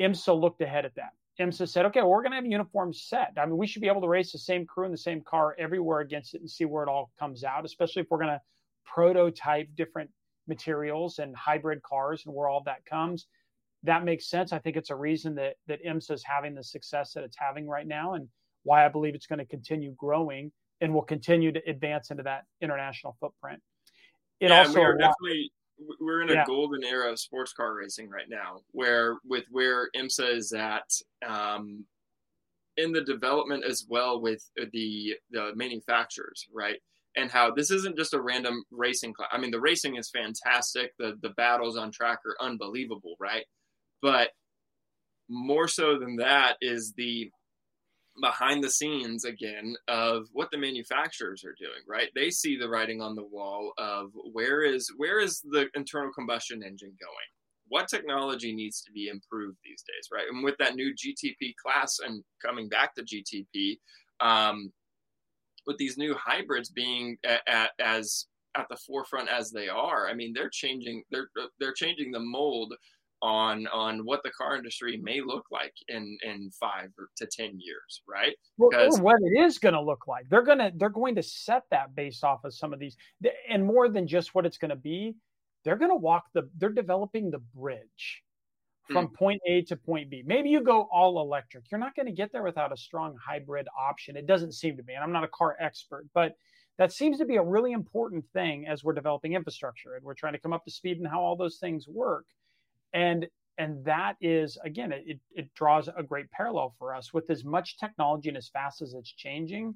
[0.00, 1.12] IMSA looked ahead at that.
[1.40, 3.32] IMSA said, okay, well, we're going to have a uniform set.
[3.36, 5.56] I mean, we should be able to race the same crew in the same car
[5.58, 8.40] everywhere against it and see where it all comes out, especially if we're going to
[8.84, 10.10] prototype different
[10.46, 13.26] materials and hybrid cars and where all that comes.
[13.84, 14.52] That makes sense.
[14.52, 17.66] I think it's a reason that that IMSA is having the success that it's having
[17.66, 18.28] right now, and
[18.64, 22.44] why I believe it's going to continue growing and will continue to advance into that
[22.60, 23.62] international footprint.
[24.38, 25.50] It yeah, also we are definitely
[26.00, 26.44] we're in a yeah.
[26.46, 30.90] golden era of sports car racing right now, where with where IMSA is at
[31.26, 31.84] um,
[32.76, 36.80] in the development as well with the the manufacturers, right?
[37.16, 39.30] And how this isn't just a random racing class.
[39.32, 40.92] I mean, the racing is fantastic.
[40.98, 43.44] The the battles on track are unbelievable, right?
[44.02, 44.30] But
[45.28, 47.30] more so than that is the
[48.20, 52.08] behind the scenes again of what the manufacturers are doing right?
[52.14, 56.62] They see the writing on the wall of where is where is the internal combustion
[56.62, 57.30] engine going?
[57.68, 60.26] What technology needs to be improved these days right?
[60.30, 63.78] And with that new gtp class and coming back to gtp
[64.20, 64.72] um,
[65.66, 70.14] with these new hybrids being at, at, as at the forefront as they are i
[70.14, 71.28] mean they're changing they're
[71.60, 72.74] they're changing the mold
[73.22, 78.02] on on what the car industry may look like in in five to ten years
[78.08, 78.34] right?
[78.58, 80.28] Because well, what it is going to look like.
[80.28, 82.96] They're to they're going to set that based off of some of these
[83.48, 85.14] and more than just what it's going to be
[85.64, 88.22] they're going to walk the they're developing the bridge
[88.90, 89.14] from mm.
[89.14, 90.22] point a to point b.
[90.26, 91.64] Maybe you go all electric.
[91.70, 94.16] You're not going to get there without a strong hybrid option.
[94.16, 96.34] It doesn't seem to be and i'm not a car expert but
[96.78, 100.32] that seems to be a really important thing as we're developing infrastructure and we're trying
[100.32, 102.24] to come up to speed and how all those things work
[102.92, 103.26] and
[103.58, 107.12] and that is again it, it draws a great parallel for us.
[107.12, 109.74] With as much technology and as fast as it's changing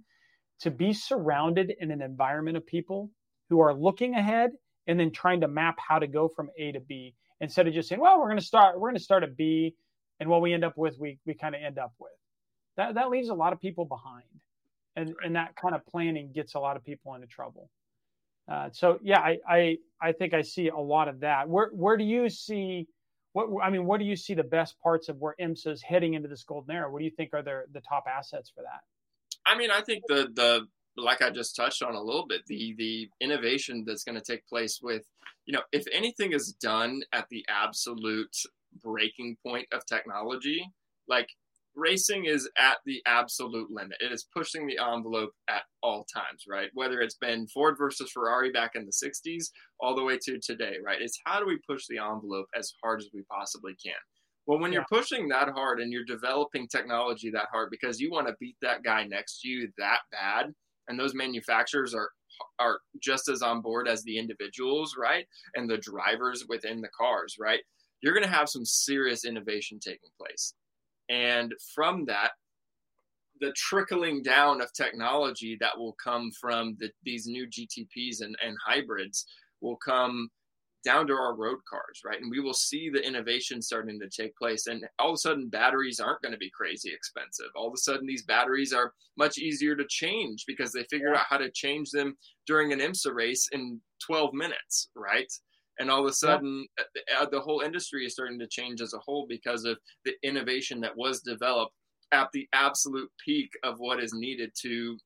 [0.61, 3.11] to be surrounded in an environment of people
[3.51, 4.51] who are looking ahead
[4.87, 7.89] and then trying to map how to go from a to b instead of just
[7.89, 9.75] saying well we're going to start we're going to start at b
[10.21, 12.13] and what we end up with we, we kind of end up with.
[12.77, 14.25] That that leaves a lot of people behind
[14.97, 15.17] and right.
[15.27, 17.69] and that kind of planning gets a lot of people into trouble.
[18.51, 21.49] Uh, so yeah I, I i think i see a lot of that.
[21.49, 22.87] Where where do you see
[23.35, 26.15] what I mean, what do you see the best parts of where IMSA is heading
[26.15, 26.91] into this golden era?
[26.91, 28.81] What do you think are their the top assets for that?
[29.45, 30.67] I mean, I think the the
[30.97, 34.47] like I just touched on a little bit, the the innovation that's going to take
[34.47, 35.03] place with,
[35.47, 38.37] you know, if anything is done at the absolute
[38.81, 40.65] breaking point of technology,
[41.09, 41.29] like
[41.77, 43.97] racing is at the absolute limit.
[44.01, 46.71] It is pushing the envelope at all times, right?
[46.75, 49.51] Whether it's been Ford versus Ferrari back in the 60s
[49.81, 51.01] all the way to today, right?
[51.01, 53.95] It's how do we push the envelope as hard as we possibly can?
[54.47, 58.29] Well, when you're pushing that hard and you're developing technology that hard because you want
[58.29, 60.53] to beat that guy next to you that bad,
[60.89, 62.11] and those manufacturers are
[62.59, 65.25] are just as on board as the individuals, right?
[65.55, 67.61] And the drivers within the cars, right?
[68.03, 70.55] You're going to have some serious innovation taking place.
[71.09, 72.33] And from that,
[73.41, 78.57] the trickling down of technology that will come from the, these new GTPs and, and
[78.65, 79.27] hybrids
[79.61, 80.31] will come
[80.85, 82.21] down to our road cars, right?
[82.21, 84.67] And we will see the innovation starting to take place.
[84.67, 87.47] And all of a sudden, batteries aren't going to be crazy expensive.
[87.57, 91.25] All of a sudden, these batteries are much easier to change because they figured out
[91.29, 95.33] how to change them during an IMSA race in 12 minutes, right?
[95.79, 97.21] And all of a sudden yeah.
[97.21, 100.81] Uh, the whole industry is starting to change as a whole because of the innovation
[100.81, 101.73] that was developed
[102.13, 104.97] at the absolute peak of what is needed to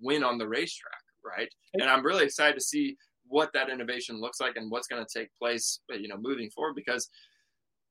[0.00, 2.96] win on the racetrack right and i'm really excited to see
[3.26, 6.50] what that innovation looks like and what's going to take place uh, you know moving
[6.50, 7.08] forward because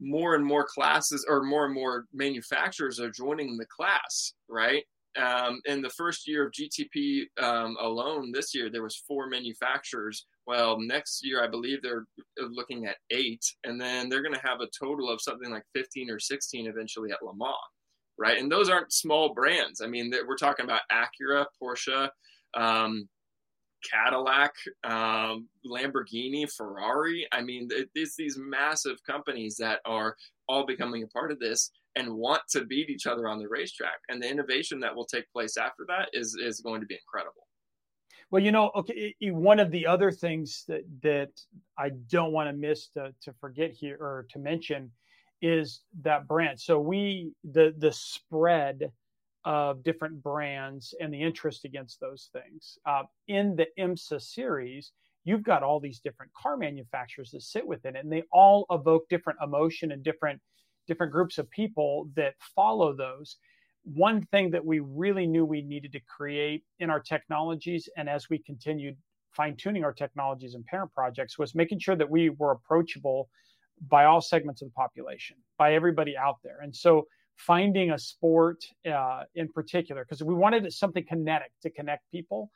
[0.02, 4.84] more and more classes or more and more manufacturers are joining the class right
[5.18, 10.26] um, in the first year of GTP um, alone, this year there was four manufacturers.
[10.50, 12.08] Well, next year I believe they're
[12.40, 16.10] looking at eight, and then they're going to have a total of something like 15
[16.10, 17.54] or 16 eventually at Le Mans,
[18.18, 18.40] right?
[18.40, 19.80] And those aren't small brands.
[19.80, 22.10] I mean, we're talking about Acura, Porsche,
[22.56, 23.08] Um,
[23.94, 27.28] Cadillac, um, Lamborghini, Ferrari.
[27.32, 30.16] I mean, it's these massive companies that are
[30.48, 34.00] all becoming a part of this and want to beat each other on the racetrack.
[34.10, 37.49] And the innovation that will take place after that is is going to be incredible.
[38.32, 41.32] Well, you know, okay, one of the other things that that
[41.78, 44.92] I don't want to miss to, to forget here or to mention
[45.42, 46.60] is that brand.
[46.60, 48.92] So we the the spread
[49.46, 52.78] of different brands and the interest against those things.
[52.86, 54.92] Uh, in the IMSA series,
[55.24, 59.08] you've got all these different car manufacturers that sit within it, and they all evoke
[59.10, 60.40] different emotion and different
[60.88, 63.38] different groups of people that follow those.
[63.84, 68.30] One thing that we really knew we needed to create in our technologies, and as
[68.30, 68.98] we continued
[69.32, 73.30] fine tuning our technologies and parent projects, was making sure that we were approachable
[73.88, 76.60] by all segments of the population, by everybody out there.
[76.62, 77.08] And so
[77.40, 82.52] finding a sport uh, in particular because we wanted something kinetic to connect people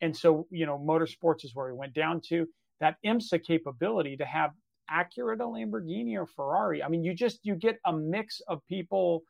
[0.00, 2.46] and so you know motorsports is where we went down to
[2.78, 4.52] that imsa capability to have
[4.90, 9.22] Acura a lamborghini or ferrari i mean you just you get a mix of people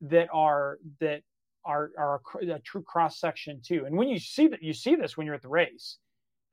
[0.00, 1.22] that are that
[1.64, 4.94] are are a, a true cross section too and when you see that you see
[4.94, 5.98] this when you're at the race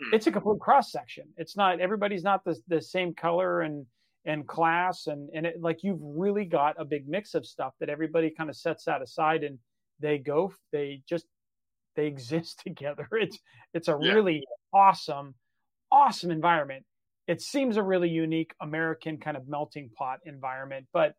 [0.01, 0.13] hmm.
[0.13, 3.85] it's a complete cross section it's not everybody's not the, the same color and
[4.25, 7.89] and class and and it, like you've really got a big mix of stuff that
[7.89, 9.57] everybody kind of sets that aside and
[9.99, 11.25] they go they just
[11.95, 13.39] they exist together it's
[13.73, 14.11] it's a yeah.
[14.11, 14.43] really
[14.73, 15.33] awesome
[15.91, 16.83] awesome environment
[17.27, 21.13] it seems a really unique american kind of melting pot environment but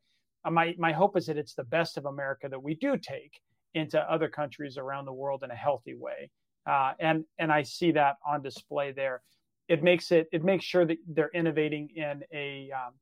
[0.51, 3.41] my my hope is that it's the best of america that we do take
[3.75, 6.31] into other countries around the world in a healthy way
[6.67, 9.23] uh, and and i see that on display there
[9.69, 12.95] it makes it it makes sure that they're innovating in a um,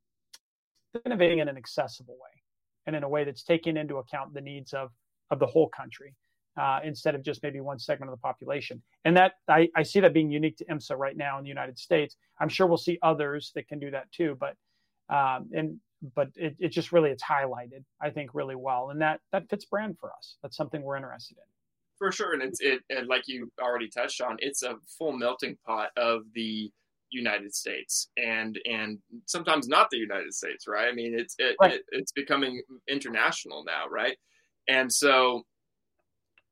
[1.05, 2.43] innovating in an accessible way
[2.87, 4.91] and in a way that's taking into account the needs of
[5.31, 6.15] of the whole country
[6.57, 8.83] uh, instead of just maybe one segment of the population.
[9.05, 11.79] And that I, I see that being unique to IMSA right now in the United
[11.79, 12.17] States.
[12.41, 14.55] I'm sure we'll see others that can do that too, but
[15.15, 15.79] um, and
[16.15, 19.65] but it, it just really it's highlighted I think really well, and that that fits
[19.65, 20.37] brand for us.
[20.43, 21.45] That's something we're interested in
[21.99, 25.57] for sure and it's it and like you already touched on it's a full melting
[25.67, 26.71] pot of the
[27.11, 31.75] united states and and sometimes not the united states right i mean it's it, right.
[31.75, 34.17] it, it's becoming international now right
[34.69, 35.43] and so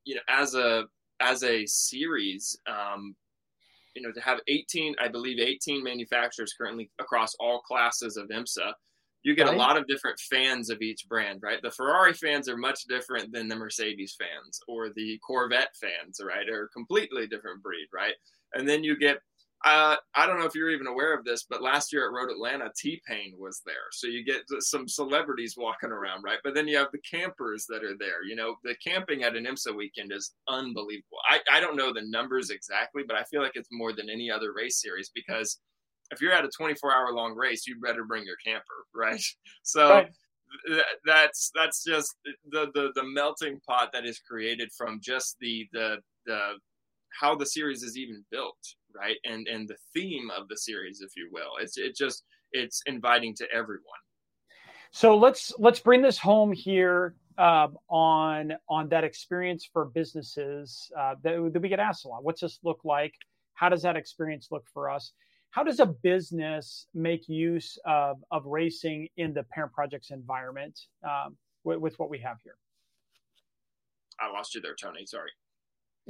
[0.05, 0.85] you know as a
[1.19, 3.15] as a series um
[3.95, 8.71] you know to have 18 i believe 18 manufacturers currently across all classes of imsa
[9.25, 9.55] you get right.
[9.55, 11.59] a lot of different fans of each brand, right?
[11.59, 16.47] The Ferrari fans are much different than the Mercedes fans or the Corvette fans, right?
[16.47, 18.13] Are completely different breed, right?
[18.53, 19.17] And then you get
[19.65, 22.29] uh, I don't know if you're even aware of this, but last year at Road
[22.29, 23.89] Atlanta, T Pain was there.
[23.93, 26.37] So you get some celebrities walking around, right?
[26.43, 28.23] But then you have the campers that are there.
[28.23, 31.17] You know, the camping at an IMSA weekend is unbelievable.
[31.27, 34.29] I, I don't know the numbers exactly, but I feel like it's more than any
[34.29, 35.59] other race series because
[36.11, 38.63] if you're at a 24 hour long race, you better bring your camper,
[38.95, 39.23] right?
[39.63, 40.09] So right.
[40.67, 42.15] Th- that's that's just
[42.51, 46.53] the, the the melting pot that is created from just the the the
[47.19, 48.57] how the series is even built,
[48.95, 49.17] right?
[49.25, 53.35] And and the theme of the series, if you will, it's it just it's inviting
[53.35, 53.81] to everyone.
[54.91, 61.15] So let's let's bring this home here um, on on that experience for businesses uh,
[61.23, 62.23] that, that we get asked a lot.
[62.23, 63.13] What's this look like?
[63.55, 65.11] How does that experience look for us?
[65.55, 71.37] How does a business make use of, of racing in the parent projects environment um,
[71.63, 72.57] with, with, what we have here?
[74.19, 75.05] I lost you there, Tony.
[75.05, 75.31] Sorry.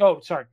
[0.02, 0.46] Oh, sorry.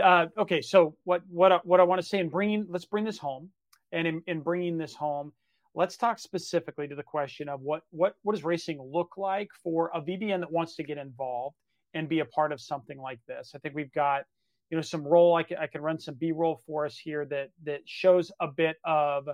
[0.00, 3.18] Uh, okay, so what what what I want to say in bringing let's bring this
[3.18, 3.50] home,
[3.92, 5.32] and in, in bringing this home,
[5.74, 9.90] let's talk specifically to the question of what what what does racing look like for
[9.92, 11.56] a VBN that wants to get involved
[11.94, 13.52] and be a part of something like this.
[13.54, 14.22] I think we've got
[14.70, 17.50] you know some roll I can, I can run some b-roll for us here that
[17.64, 19.28] that shows a bit of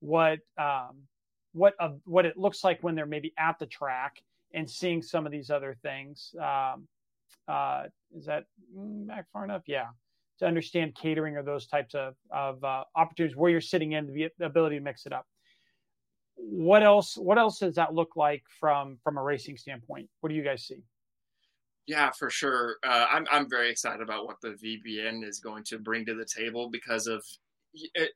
[0.00, 1.02] what um,
[1.52, 4.22] what uh, what it looks like when they're maybe at the track
[4.52, 6.34] and seeing some of these other things.
[6.40, 6.88] Um,
[7.46, 7.84] uh,
[8.16, 8.44] is that
[8.76, 9.62] mm, back far enough?
[9.66, 9.86] Yeah.
[10.38, 14.30] To understand catering or those types of, of uh, opportunities where you're sitting in the
[14.44, 15.26] ability to mix it up.
[16.36, 20.08] What else what else does that look like from from a racing standpoint?
[20.20, 20.82] What do you guys see
[21.90, 22.76] yeah, for sure.
[22.86, 26.24] Uh, I'm I'm very excited about what the VBN is going to bring to the
[26.24, 27.24] table because of
[27.74, 28.12] it,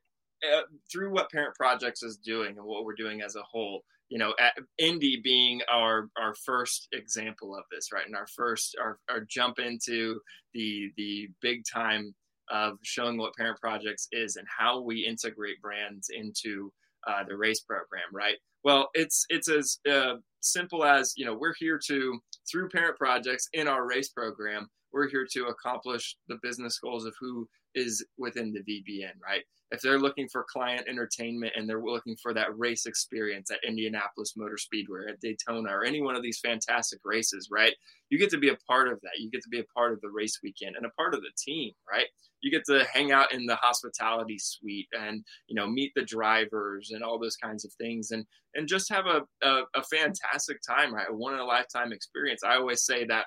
[0.49, 3.83] uh, through what Parent Projects is doing and what we're doing as a whole.
[4.07, 4.33] You know,
[4.77, 9.59] Indy being our our first example of this, right, and our first our, our jump
[9.59, 10.21] into
[10.53, 12.15] the the big time
[12.49, 16.71] of showing what Parent Projects is and how we integrate brands into
[17.05, 18.37] uh, the race program, right?
[18.63, 20.15] Well, it's it's as uh,
[20.45, 22.19] simple as you know we're here to
[22.49, 27.13] through parent projects in our race program we're here to accomplish the business goals of
[27.19, 29.43] who is within the VBN, right?
[29.71, 34.33] If they're looking for client entertainment and they're looking for that race experience at Indianapolis
[34.37, 37.73] Motor Speedway, at Daytona, or any one of these fantastic races, right?
[38.09, 39.19] You get to be a part of that.
[39.19, 41.31] You get to be a part of the race weekend and a part of the
[41.37, 42.05] team, right?
[42.41, 46.91] You get to hang out in the hospitality suite and you know meet the drivers
[46.91, 50.93] and all those kinds of things and and just have a, a, a fantastic time,
[50.93, 51.07] right?
[51.09, 52.43] A one in a lifetime experience.
[52.43, 53.25] I always say that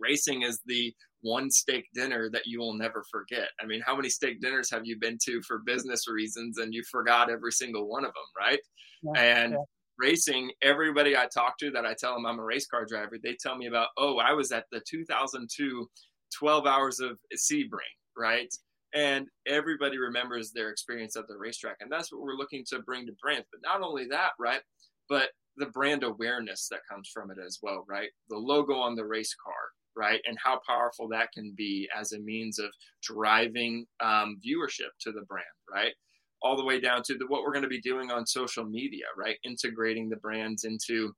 [0.00, 3.48] racing is the one steak dinner that you will never forget.
[3.60, 6.82] I mean, how many steak dinners have you been to for business reasons and you
[6.90, 8.60] forgot every single one of them, right?
[9.02, 9.58] Yeah, and yeah.
[9.98, 13.36] racing, everybody I talk to that I tell them I'm a race car driver, they
[13.40, 15.88] tell me about, oh, I was at the 2002
[16.36, 17.80] 12 hours of Sebring,
[18.16, 18.52] right?
[18.94, 21.76] And everybody remembers their experience at the racetrack.
[21.80, 23.46] And that's what we're looking to bring to brands.
[23.50, 24.60] But not only that, right?
[25.08, 28.08] But the brand awareness that comes from it as well, right?
[28.28, 29.54] The logo on the race car,
[29.98, 30.20] right?
[30.26, 32.70] And how powerful that can be as a means of
[33.02, 35.92] driving um, viewership to the brand, right?
[36.40, 39.06] All the way down to the, what we're going to be doing on social media,
[39.16, 39.36] right?
[39.42, 41.12] Integrating the brands into,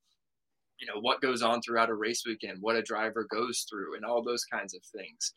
[0.78, 4.04] you know, what goes on throughout a race weekend, what a driver goes through, and
[4.04, 5.34] all those kinds of things.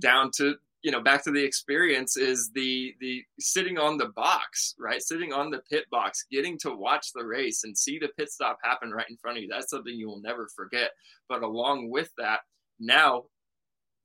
[0.00, 4.74] Down to you know back to the experience is the the sitting on the box
[4.80, 8.30] right sitting on the pit box getting to watch the race and see the pit
[8.30, 10.90] stop happen right in front of you that's something you will never forget
[11.28, 12.40] but along with that
[12.80, 13.24] now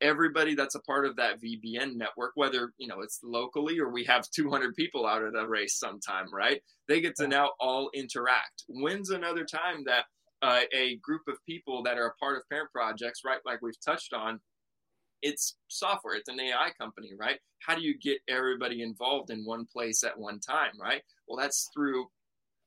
[0.02, 4.04] everybody that's a part of that VBN network, whether you know it's locally or we
[4.06, 6.62] have 200 people out at a race sometime, right?
[6.88, 8.64] They get to now all interact.
[8.68, 10.06] When's another time that
[10.42, 13.80] uh, a group of people that are a part of parent projects, right, like we've
[13.84, 14.40] touched on,
[15.22, 17.40] it's software, it's an AI company, right?
[17.66, 21.02] How do you get everybody involved in one place at one time, right?
[21.28, 22.06] Well, that's through,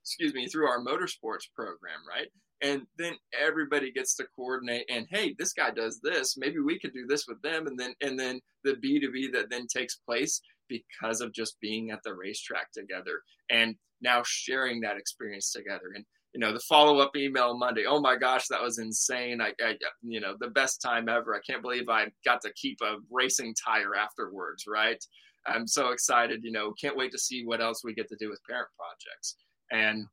[0.03, 2.27] excuse me, through our motorsports program, right?
[2.63, 6.37] And then everybody gets to coordinate and hey this guy does this.
[6.37, 7.67] Maybe we could do this with them.
[7.67, 12.03] And then and then the b2b that then takes place because of just being at
[12.05, 15.93] the racetrack together and now sharing that experience together.
[15.95, 16.05] And
[16.35, 19.41] you know the follow-up email monday oh my gosh that was insane.
[19.41, 21.35] I, I you know the best time ever.
[21.35, 25.03] I can't believe i got to keep a racing tire afterwards right?
[25.47, 28.29] I'm so excited you know can't wait to see what else we get to do
[28.29, 29.37] with parent projects.
[29.73, 30.07] And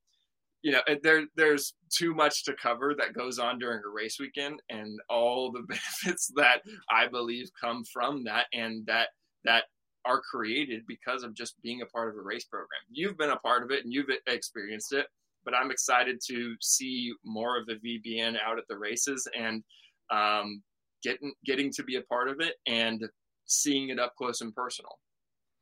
[0.62, 4.62] you know there there's too much to cover that goes on during a race weekend
[4.70, 9.10] and all the benefits that i believe come from that and that
[9.44, 9.66] that
[10.06, 12.80] are created because of just being a part of a race program.
[12.90, 15.08] You've been a part of it and you've experienced it
[15.46, 19.64] but i'm excited to see more of the vbn out at the races and
[20.10, 20.62] um,
[21.04, 23.04] getting getting to be a part of it and
[23.46, 25.00] seeing it up close and personal.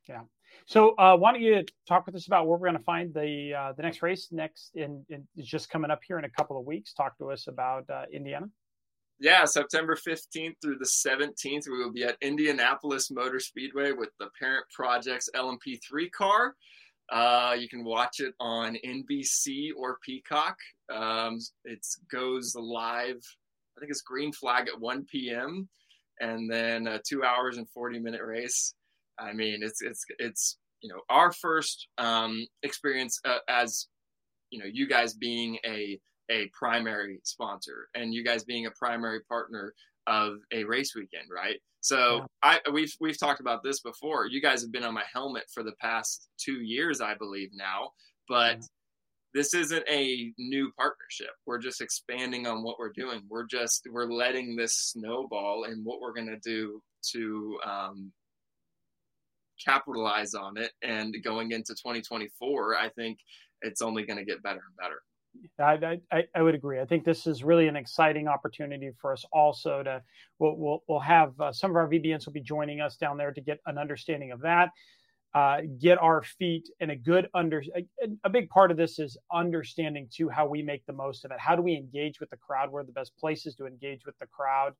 [0.07, 0.21] Yeah
[0.65, 3.53] so, uh, why don't you talk with us about where we're going to find the
[3.53, 6.65] uh, the next race next in, in just coming up here in a couple of
[6.65, 6.93] weeks?
[6.93, 8.47] Talk to us about uh, Indiana.
[9.19, 14.27] Yeah, September 15th through the 17th, we will be at Indianapolis Motor Speedway with the
[14.37, 16.53] Parent Projects LMP3 car.
[17.09, 20.57] Uh, you can watch it on NBC or Peacock.
[20.93, 23.21] Um, it goes live,
[23.75, 25.69] I think it's green flag at 1 p.m.
[26.19, 28.73] and then a two hours and 40 minute race.
[29.19, 33.87] I mean, it's it's it's you know our first um, experience uh, as
[34.49, 35.99] you know you guys being a
[36.29, 39.73] a primary sponsor and you guys being a primary partner
[40.07, 41.57] of a race weekend, right?
[41.81, 42.59] So yeah.
[42.65, 44.27] I we've we've talked about this before.
[44.27, 47.91] You guys have been on my helmet for the past two years, I believe now,
[48.27, 48.57] but.
[48.57, 48.67] Yeah.
[49.33, 51.31] This isn't a new partnership.
[51.45, 53.23] We're just expanding on what we're doing.
[53.27, 58.13] We're just we're letting this snowball and what we're going to do to um,
[59.63, 60.71] capitalize on it.
[60.81, 63.19] And going into 2024, I think
[63.61, 65.01] it's only going to get better and better.
[65.59, 66.79] I, I, I, would agree.
[66.79, 70.01] I think this is really an exciting opportunity for us also to,
[70.39, 73.31] we'll, we'll, we'll have uh, some of our VBNs will be joining us down there
[73.31, 74.69] to get an understanding of that,
[75.33, 77.85] uh, get our feet in a good under, a,
[78.23, 81.39] a, big part of this is understanding too, how we make the most of it.
[81.39, 82.71] How do we engage with the crowd?
[82.71, 84.73] Where the best places to engage with the crowd?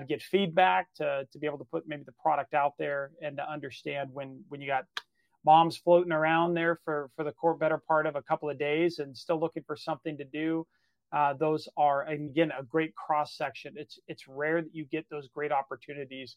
[0.00, 3.36] To get feedback, to to be able to put maybe the product out there, and
[3.36, 4.84] to understand when when you got
[5.44, 8.98] moms floating around there for for the core better part of a couple of days
[8.98, 10.66] and still looking for something to do.
[11.12, 13.74] Uh, those are again a great cross section.
[13.76, 16.36] It's it's rare that you get those great opportunities,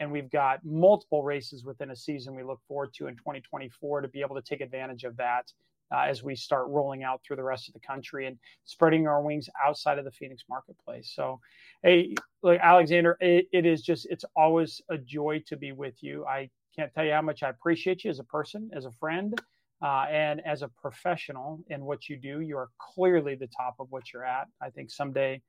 [0.00, 4.08] and we've got multiple races within a season we look forward to in 2024 to
[4.08, 5.50] be able to take advantage of that
[5.94, 9.22] uh, as we start rolling out through the rest of the country and spreading our
[9.22, 11.12] wings outside of the Phoenix marketplace.
[11.14, 11.40] So,
[11.82, 16.24] hey, look, Alexander, it, it is just, it's always a joy to be with you.
[16.26, 19.34] I can't tell you how much I appreciate you as a person, as a friend,
[19.82, 22.40] uh, and as a professional in what you do.
[22.40, 24.48] You are clearly the top of what you're at.
[24.60, 25.42] I think someday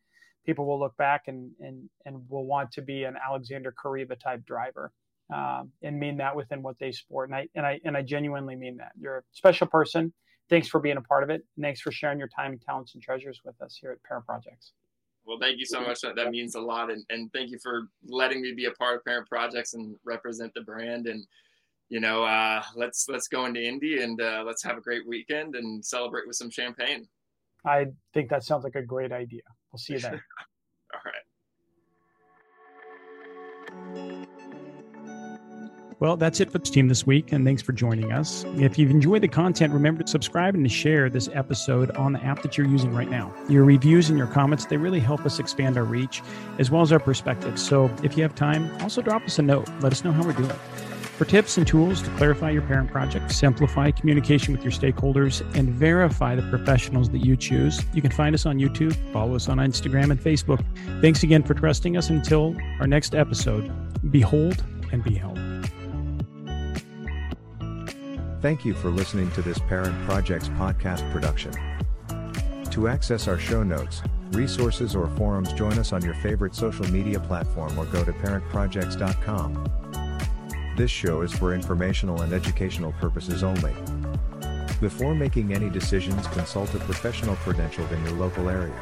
[0.46, 4.46] people will look back and and and will want to be an Alexander Koreiba type
[4.46, 4.92] driver.
[5.34, 7.30] Um, and mean that within what they sport.
[7.30, 8.94] And I and I and I genuinely mean that.
[9.00, 10.14] You're a special person.
[10.50, 11.44] Thanks for being a part of it.
[11.60, 14.74] thanks for sharing your time, talents, and treasures with us here at Parent Projects.
[15.26, 16.00] Well, thank you so much.
[16.02, 16.90] That, that means a lot.
[16.90, 20.54] And, and thank you for letting me be a part of Parent Projects and represent
[20.54, 21.06] the brand.
[21.08, 21.28] And,
[21.90, 25.56] you know, uh, let's let's go into Indy and uh, let's have a great weekend
[25.56, 27.08] and celebrate with some champagne.
[27.66, 29.42] I think that sounds like a great idea.
[29.72, 30.24] We'll see you there.
[36.00, 38.46] Well, that's it for the team this week, and thanks for joining us.
[38.58, 42.24] If you've enjoyed the content, remember to subscribe and to share this episode on the
[42.24, 43.34] app that you're using right now.
[43.50, 46.22] Your reviews and your comments, they really help us expand our reach
[46.60, 47.58] as well as our perspective.
[47.58, 49.68] So if you have time, also drop us a note.
[49.82, 50.52] Let us know how we're doing.
[51.18, 55.68] For tips and tools to clarify your parent project, simplify communication with your stakeholders, and
[55.68, 59.58] verify the professionals that you choose, you can find us on YouTube, follow us on
[59.58, 60.64] Instagram and Facebook.
[61.02, 62.12] Thanks again for trusting us.
[62.12, 63.72] Until our next episode,
[64.12, 65.40] behold and be held.
[68.48, 71.52] Thank you for listening to this Parent Projects podcast production.
[72.72, 77.20] To access our show notes, resources, or forums, join us on your favorite social media
[77.20, 79.66] platform or go to parentprojects.com.
[80.78, 83.74] This show is for informational and educational purposes only.
[84.80, 88.82] Before making any decisions, consult a professional credentialed in your local area.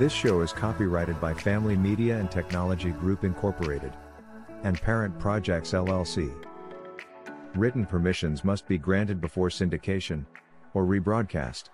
[0.00, 3.92] This show is copyrighted by Family Media and Technology Group Incorporated
[4.64, 6.34] and Parent Projects LLC.
[7.54, 10.24] Written permissions must be granted before syndication
[10.72, 11.64] or rebroadcast.